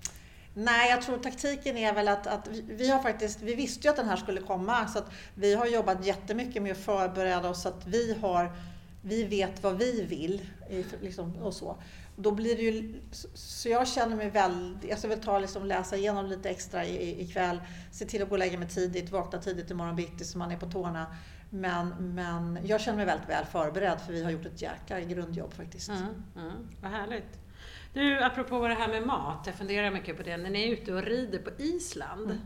Nej, 0.55 0.91
jag 0.91 1.03
tror 1.03 1.19
taktiken 1.19 1.77
är 1.77 1.93
väl 1.95 2.09
att, 2.09 2.27
att 2.27 2.49
vi, 2.49 2.61
vi 2.69 2.91
har 2.91 3.03
faktiskt, 3.03 3.43
vi 3.43 3.55
visste 3.55 3.87
ju 3.87 3.91
att 3.91 3.97
den 3.97 4.09
här 4.09 4.17
skulle 4.17 4.41
komma 4.41 4.87
så 4.89 4.99
att 4.99 5.11
vi 5.35 5.55
har 5.55 5.67
jobbat 5.67 6.07
jättemycket 6.07 6.63
med 6.63 6.73
att 6.73 6.79
förbereda 6.79 7.49
oss 7.49 7.63
så 7.63 7.69
att 7.69 7.87
vi 7.87 8.17
har, 8.21 8.53
vi 9.07 9.25
vet 9.25 9.63
vad 9.63 9.79
vi 9.79 10.03
vill 10.05 10.41
liksom, 11.03 11.37
och 11.37 11.55
så. 11.55 11.77
Då 12.17 12.31
blir 12.31 12.57
det 12.57 12.63
ju, 12.63 13.01
så 13.35 13.69
jag 13.69 13.89
känner 13.89 14.17
mig 14.17 14.31
väldigt, 14.31 14.91
jag 14.91 14.99
ska 14.99 15.09
väl 15.09 15.21
ta 15.21 15.39
liksom, 15.39 15.67
läsa 15.67 15.97
igenom 15.97 16.27
lite 16.27 16.51
extra 16.51 16.85
i- 16.85 17.23
ikväll, 17.23 17.61
se 17.93 18.05
till 18.05 18.23
att 18.23 18.29
gå 18.29 18.35
och 18.35 18.39
lägga 18.39 18.59
mig 18.59 18.69
tidigt, 18.69 19.11
vakna 19.11 19.39
tidigt 19.41 19.71
imorgon 19.71 19.97
bitti 19.97 20.25
så 20.25 20.39
man 20.39 20.51
är 20.51 20.57
på 20.57 20.67
tårna. 20.71 21.07
Men, 21.51 21.89
men 22.15 22.59
jag 22.65 22.81
känner 22.81 22.97
mig 22.97 23.07
väldigt 23.07 23.29
väl 23.29 23.45
förberedd 23.45 24.01
för 24.01 24.13
vi 24.13 24.25
har 24.25 24.31
gjort 24.31 24.47
ett 24.47 24.63
jäkla 24.63 25.01
grundjobb 25.01 25.53
faktiskt. 25.55 25.89
Mm, 25.89 26.03
mm, 26.37 26.69
vad 26.83 26.91
härligt. 26.91 27.39
Du, 27.95 28.23
apropå 28.25 28.69
det 28.69 28.75
här 28.75 28.89
med 28.89 29.07
mat, 29.07 29.43
jag 29.47 29.55
funderar 29.55 29.91
mycket 29.91 30.17
på 30.17 30.23
det. 30.23 30.37
När 30.37 30.51
ni 30.51 30.63
är 30.69 30.73
ute 30.73 30.93
och 30.95 31.03
rider 31.03 31.39
på 31.39 31.51
Island, 31.63 32.39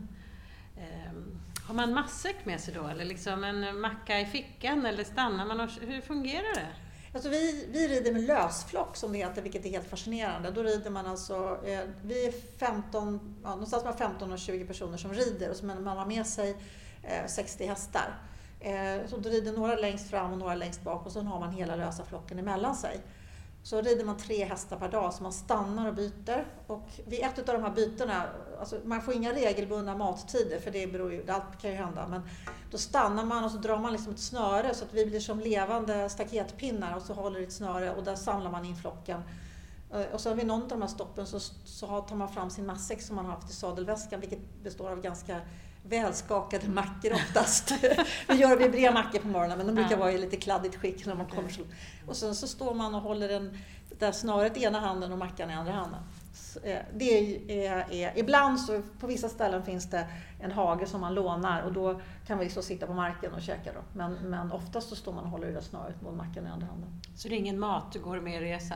Mm 0.77 1.41
har 1.71 1.75
man 1.75 1.93
matsäck 1.93 2.45
med 2.45 2.59
sig 2.59 2.73
då? 2.73 2.87
Eller 2.87 3.05
liksom 3.05 3.43
en 3.43 3.81
macka 3.81 4.19
i 4.19 4.25
fickan? 4.25 4.85
Eller 4.85 5.03
stannar 5.03 5.45
man 5.45 5.59
och, 5.59 5.69
Hur 5.81 6.01
fungerar 6.01 6.55
det? 6.55 6.67
Alltså 7.13 7.29
vi, 7.29 7.67
vi 7.71 7.87
rider 7.87 8.13
med 8.13 8.23
lösflock 8.23 8.95
som 8.95 9.11
det 9.11 9.17
heter, 9.17 9.41
vilket 9.41 9.65
är 9.65 9.69
helt 9.69 9.89
fascinerande. 9.89 10.51
Då 10.51 10.63
rider 10.63 10.89
man 10.89 11.05
alltså, 11.05 11.59
eh, 11.65 11.79
vi 12.03 12.25
är 12.25 12.31
15, 12.57 13.35
ja, 13.43 13.49
någonstans 13.49 13.83
mellan 13.83 13.97
15 13.97 14.31
och 14.31 14.39
20 14.39 14.65
personer 14.65 14.97
som 14.97 15.13
rider 15.13 15.49
och 15.49 15.55
så 15.55 15.65
man 15.65 15.83
man 15.83 15.97
har 15.97 16.05
med 16.05 16.27
sig 16.27 16.55
eh, 17.03 17.27
60 17.27 17.65
hästar. 17.65 18.17
Eh, 18.59 19.07
så 19.07 19.17
då 19.17 19.29
rider 19.29 19.51
några 19.51 19.75
längst 19.75 20.09
fram 20.09 20.31
och 20.31 20.37
några 20.37 20.55
längst 20.55 20.83
bak 20.83 21.05
och 21.05 21.11
så 21.11 21.21
har 21.21 21.39
man 21.39 21.51
hela 21.51 21.75
lösa 21.75 22.05
flocken 22.05 22.39
emellan 22.39 22.75
sig. 22.75 23.01
Så 23.63 23.81
rider 23.81 24.05
man 24.05 24.17
tre 24.17 24.45
hästar 24.45 24.77
per 24.77 24.89
dag, 24.89 25.13
så 25.13 25.23
man 25.23 25.33
stannar 25.33 25.87
och 25.87 25.93
byter. 25.93 26.45
Och 26.67 26.89
vid 27.05 27.23
ett 27.23 27.49
av 27.49 27.55
de 27.55 27.63
här 27.63 27.71
bytena, 27.71 28.23
alltså 28.59 28.79
man 28.85 29.01
får 29.01 29.13
inga 29.13 29.33
regelbundna 29.33 29.95
mattider 29.95 30.59
för 30.59 30.71
det 30.71 30.87
beror 30.87 31.13
ju, 31.13 31.31
allt 31.31 31.61
kan 31.61 31.69
ju 31.69 31.75
hända, 31.75 32.07
men 32.07 32.21
då 32.71 32.77
stannar 32.77 33.25
man 33.25 33.43
och 33.43 33.51
så 33.51 33.57
drar 33.57 33.77
man 33.77 33.91
liksom 33.91 34.13
ett 34.13 34.19
snöre 34.19 34.73
så 34.73 34.85
att 34.85 34.93
vi 34.93 35.05
blir 35.05 35.19
som 35.19 35.39
levande 35.39 36.09
staketpinnar 36.09 36.95
och 36.95 37.01
så 37.01 37.13
håller 37.13 37.39
i 37.39 37.43
ett 37.43 37.53
snöre 37.53 37.95
och 37.95 38.03
där 38.03 38.15
samlar 38.15 38.51
man 38.51 38.65
in 38.65 38.75
flocken. 38.75 39.23
Eh, 39.93 40.05
och 40.13 40.21
sen 40.21 40.37
vid 40.37 40.47
någon 40.47 40.61
av 40.61 40.69
de 40.69 40.81
här 40.81 40.89
stoppen 40.89 41.27
så, 41.27 41.39
så 41.65 42.01
tar 42.01 42.15
man 42.15 42.29
fram 42.29 42.49
sin 42.49 42.65
matsäck 42.65 43.01
som 43.01 43.15
man 43.15 43.25
har 43.25 43.33
haft 43.33 43.49
i 43.49 43.53
sadelväskan 43.53 44.19
vilket 44.19 44.63
består 44.63 44.89
av 44.89 45.01
ganska 45.01 45.41
välskakade 45.83 46.69
mackor 46.69 47.13
oftast. 47.13 47.71
vi 48.27 48.35
gör 48.35 48.57
vi 48.57 48.69
brer 48.69 48.93
mackor 48.93 49.19
på 49.19 49.27
morgonen 49.27 49.57
men 49.57 49.67
de 49.67 49.75
brukar 49.75 49.97
vara 49.97 50.11
i 50.11 50.17
lite 50.17 50.37
kladdigt 50.37 50.75
skick 50.75 51.05
när 51.05 51.15
man 51.15 51.25
kommer 51.27 51.49
så. 51.49 51.61
Och 52.07 52.15
sen 52.15 52.35
så 52.35 52.47
står 52.47 52.73
man 52.73 52.95
och 52.95 53.01
håller 53.01 53.27
den, 53.27 53.57
det 53.89 53.99
där 53.99 54.11
snöret 54.11 54.57
i 54.57 54.63
ena 54.63 54.79
handen 54.79 55.11
och 55.11 55.17
mackan 55.17 55.49
i 55.49 55.53
andra 55.53 55.73
handen. 55.73 55.99
Så, 56.33 56.59
eh, 56.59 56.79
Det 56.93 57.37
är, 57.67 57.91
är, 57.91 58.17
ibland 58.17 58.59
så 58.59 58.81
på 58.99 59.07
vissa 59.07 59.29
ställen 59.29 59.63
finns 59.63 59.89
det 59.89 60.07
en 60.39 60.51
hage 60.51 60.85
som 60.85 61.01
man 61.01 61.13
lånar 61.13 61.61
och 61.61 61.73
då 61.73 62.01
kan 62.27 62.39
vi 62.39 62.49
så 62.49 62.61
sitta 62.61 62.87
på 62.87 62.93
marken 62.93 63.33
och 63.33 63.41
käka 63.41 63.73
då. 63.73 63.79
Men, 63.93 64.13
men 64.13 64.51
oftast 64.51 64.89
så 64.89 64.95
står 64.95 65.13
man 65.13 65.23
och 65.23 65.29
håller 65.29 65.47
i 65.47 65.49
det 65.49 65.55
där 65.55 65.61
snöret 65.61 66.01
mot 66.01 66.15
mackan 66.15 66.47
i 66.47 66.49
andra 66.49 66.67
handen. 66.67 66.89
Så 67.15 67.27
det 67.27 67.35
är 67.35 67.37
ingen 67.37 67.59
mat, 67.59 67.91
du 67.91 67.99
går 67.99 68.19
med 68.19 68.39
resa? 68.39 68.75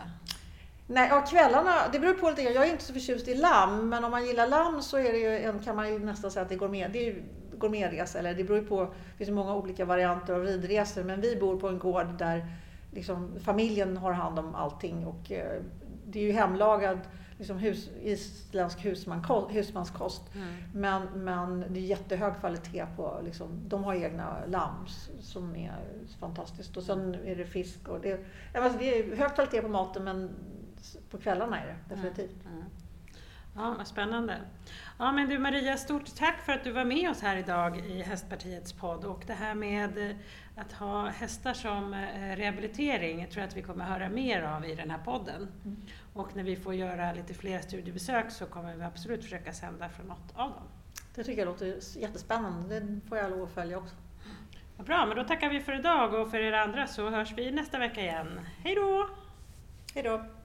Nej, 0.88 1.08
ja, 1.10 1.22
kvällarna, 1.22 1.72
det 1.92 2.00
beror 2.00 2.14
på 2.14 2.30
lite 2.30 2.44
grann. 2.44 2.54
Jag 2.54 2.68
är 2.68 2.72
inte 2.72 2.84
så 2.84 2.94
förtjust 2.94 3.28
i 3.28 3.36
lamm, 3.36 3.90
men 3.90 4.04
om 4.04 4.12
man 4.12 4.26
gillar 4.26 4.48
lamm 4.48 4.82
så 4.82 4.98
är 4.98 5.12
det 5.12 5.18
ju 5.18 5.38
en, 5.38 5.60
kan 5.60 5.76
man 5.76 5.90
ju 5.90 6.00
nästan 6.00 6.32
säga 6.32 6.44
att 6.44 6.50
det 6.50 6.56
går 6.56 6.70
med. 6.70 6.92
Det 6.92 7.00
är 7.00 7.04
ju 7.04 7.24
gourmetresa, 7.58 8.20
eller 8.20 8.34
det 8.34 8.44
beror 8.44 8.60
ju 8.60 8.66
på, 8.66 8.84
det 8.84 9.18
finns 9.18 9.30
många 9.30 9.56
olika 9.56 9.86
varianter 9.86 10.34
av 10.34 10.44
ridresor, 10.44 11.04
men 11.04 11.22
vi 11.22 11.36
bor 11.36 11.60
på 11.60 11.68
en 11.68 11.80
gård 11.80 12.18
där 12.18 12.46
liksom 12.92 13.34
familjen 13.44 13.98
har 13.98 14.12
hand 14.12 14.40
om 14.40 14.56
allting 14.56 15.06
och 15.06 15.32
eh, 15.32 15.62
det 16.06 16.20
är 16.20 16.24
ju 16.24 16.32
hemlagad 16.32 17.00
liksom 17.38 17.58
hus, 17.58 17.90
isländsk 18.02 18.86
husman, 18.86 19.48
husmanskost. 19.50 20.22
Mm. 20.36 20.48
Men, 20.74 21.24
men 21.24 21.74
det 21.74 21.80
är 21.80 21.84
jättehög 21.84 22.40
kvalitet 22.40 22.86
på, 22.96 23.20
liksom, 23.24 23.62
de 23.68 23.84
har 23.84 23.94
egna 23.94 24.38
lamm 24.48 24.86
som 25.20 25.56
är 25.56 25.74
fantastiskt. 26.20 26.78
Och 26.78 26.84
sen 26.84 27.16
är 27.26 27.36
det 27.36 27.46
fisk 27.46 27.88
och 27.88 28.02
det, 28.02 28.26
alltså 28.54 28.80
det 28.80 29.00
är 29.00 29.16
hög 29.16 29.34
kvalitet 29.36 29.62
på 29.62 29.68
maten 29.68 30.04
men 30.04 30.30
på 31.10 31.18
kvällarna 31.18 31.62
är 31.62 31.66
det 31.66 31.96
definitivt. 31.96 32.46
Mm. 32.46 32.58
Mm. 32.58 32.70
Ja, 33.56 33.76
vad 33.78 33.88
spännande. 33.88 34.42
Ja, 35.00 35.12
men 35.12 35.30
du 35.30 35.40
Maria, 35.40 35.78
stort 35.78 36.16
tack 36.16 36.42
för 36.46 36.54
att 36.54 36.64
du 36.64 36.72
var 36.72 36.86
med 36.86 37.10
oss 37.10 37.22
här 37.22 37.38
idag 37.38 37.78
i 37.78 38.02
Hästpartiets 38.02 38.74
podd. 38.74 39.06
Och 39.06 39.24
det 39.28 39.34
här 39.34 39.56
med 39.56 40.16
att 40.56 40.74
ha 40.74 41.08
hästar 41.08 41.54
som 41.54 41.94
eh, 41.94 42.36
rehabilitering 42.36 43.22
jag 43.22 43.32
tror 43.32 43.42
jag 43.42 43.48
att 43.48 43.58
vi 43.58 43.62
kommer 43.62 43.86
höra 43.86 44.10
mer 44.10 44.42
av 44.42 44.66
i 44.66 44.76
den 44.76 44.92
här 44.92 44.98
podden. 44.98 45.48
Mm. 45.66 45.82
Och 46.14 46.36
när 46.36 46.44
vi 46.44 46.56
får 46.56 46.74
göra 46.74 47.14
lite 47.14 47.34
fler 47.34 47.60
studiebesök 47.60 48.32
så 48.32 48.46
kommer 48.46 48.76
vi 48.76 48.84
absolut 48.84 49.24
försöka 49.24 49.54
sända 49.54 49.90
från 49.90 50.08
något 50.08 50.32
av 50.36 50.50
dem. 50.50 50.64
Det 51.16 51.24
tycker 51.24 51.42
jag 51.42 51.46
låter 51.46 51.98
jättespännande. 51.98 52.80
Det 52.80 53.10
får 53.10 53.18
jag 53.18 53.32
lov 53.32 53.44
att 53.44 53.52
följa 53.52 53.78
också. 53.78 53.96
Vad 54.78 54.88
bra, 54.88 55.06
men 55.06 55.18
då 55.18 55.24
tackar 55.24 55.50
vi 55.50 55.60
för 55.60 55.80
idag 55.80 56.14
och 56.14 56.32
för 56.32 56.38
er 56.38 56.54
andra 56.54 56.88
så 56.88 57.10
hörs 57.10 57.34
vi 57.38 57.52
nästa 57.52 57.80
vecka 57.80 58.02
igen. 58.02 58.40
Hej 58.64 58.76
då! 58.76 59.10
Hej 59.94 60.04
då! 60.04 60.26